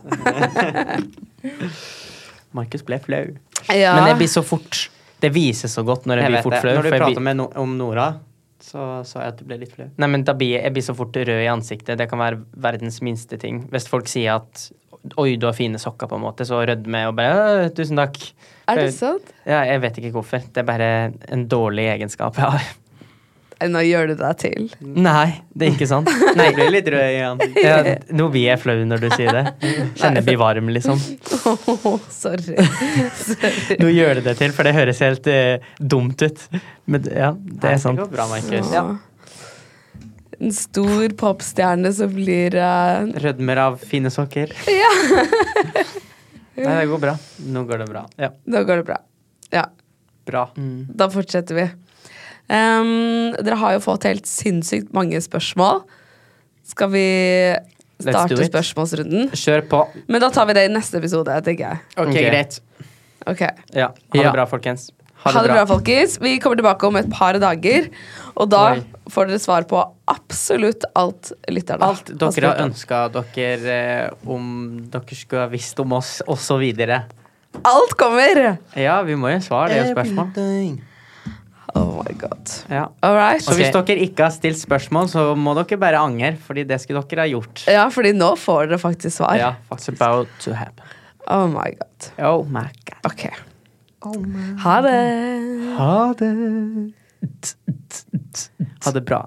[2.56, 3.26] Markus ble flau.
[3.74, 3.94] Ja.
[3.98, 4.88] Men jeg blir så fort
[5.20, 6.74] Det viser så godt når jeg, Jeg blir fort flau.
[6.78, 8.06] Når du for prater no om Nora,
[8.64, 9.88] så sa jeg at du ble litt flau.
[10.00, 11.98] Nei, men da blir jeg, jeg blir så fort rød i ansiktet.
[12.00, 13.64] Det kan være verdens minste ting.
[13.72, 14.68] Hvis folk sier at
[15.16, 18.18] Oi, du har fine sokker, på en måte, så rødmer jeg og bare Tusen takk.
[18.68, 19.30] Er det sant?
[19.48, 20.44] Ja, jeg vet ikke hvorfor.
[20.44, 20.90] Det er bare
[21.32, 22.66] en dårlig egenskap jeg har.
[23.68, 24.68] Nå gjør du deg til.
[24.80, 26.08] Nei, det er ikke sant.
[26.38, 27.42] Nei, Jeg blir litt rød igjen.
[27.66, 27.74] ja,
[28.16, 29.42] nå blir jeg flau når du sier det.
[30.00, 31.02] Kjenner blir varm, liksom.
[32.14, 32.56] sorry.
[33.82, 36.46] Nå gjør du det til, for det høres helt eh, dumt ut.
[36.88, 38.00] Men ja, det er sant.
[38.00, 38.72] Det går bra, Markus.
[38.72, 38.86] Ja.
[40.40, 43.11] En stor popstjerne som blir uh...
[43.20, 44.56] Rødmer av fine sokker.
[44.72, 44.88] Ja.
[46.61, 47.14] Nei, det går bra.
[47.52, 48.06] Nå går det bra.
[48.20, 48.32] Ja.
[48.48, 48.96] Nå går det bra.
[49.52, 49.68] Ja.
[50.28, 50.48] Bra.
[50.56, 51.68] Da fortsetter vi.
[52.51, 55.84] Ehm, dere har jo fått helt sinnssykt mange spørsmål.
[56.66, 57.05] Skal vi
[58.01, 59.30] starte spørsmålsrunden?
[59.36, 59.82] Kjør på.
[60.11, 61.82] Men da tar vi det i neste episode, tenker jeg.
[61.96, 62.16] Ok, Ok.
[62.16, 62.61] greit.
[63.26, 63.51] Okay.
[63.74, 63.88] Ja.
[63.88, 64.32] Ha det Ja.
[64.32, 64.90] bra, folkens.
[65.22, 66.18] Ha det bra, folkens.
[66.18, 67.90] Vi kommer tilbake om et par dager.
[68.36, 68.84] Og da Oi.
[69.11, 75.14] får dere svar på absolutt alt lytterne Alt dere har ønska dere eh, om dere
[75.14, 76.72] skulle ha visst om oss, osv.
[77.64, 78.59] Alt kommer!
[78.76, 79.68] Ja, vi må jo svare.
[79.68, 80.80] Det er jo spørsmål.
[81.74, 82.50] Oh my god.
[82.70, 82.86] Ja.
[83.02, 83.42] All right.
[83.44, 87.02] Så hvis dere ikke har stilt spørsmål, så må dere bare angre, fordi det skulle
[87.10, 87.64] dere ha gjort.
[87.70, 89.36] Ja, fordi nå får dere faktisk svar.
[89.38, 90.00] Ja, faktisk.
[90.00, 90.84] about to happen.
[91.30, 92.10] Oh my god.
[92.18, 93.00] Oh my god.
[93.04, 93.28] Ok.
[94.64, 95.00] Ha det.
[95.76, 96.32] Ha det.
[98.84, 99.26] Ha det bra.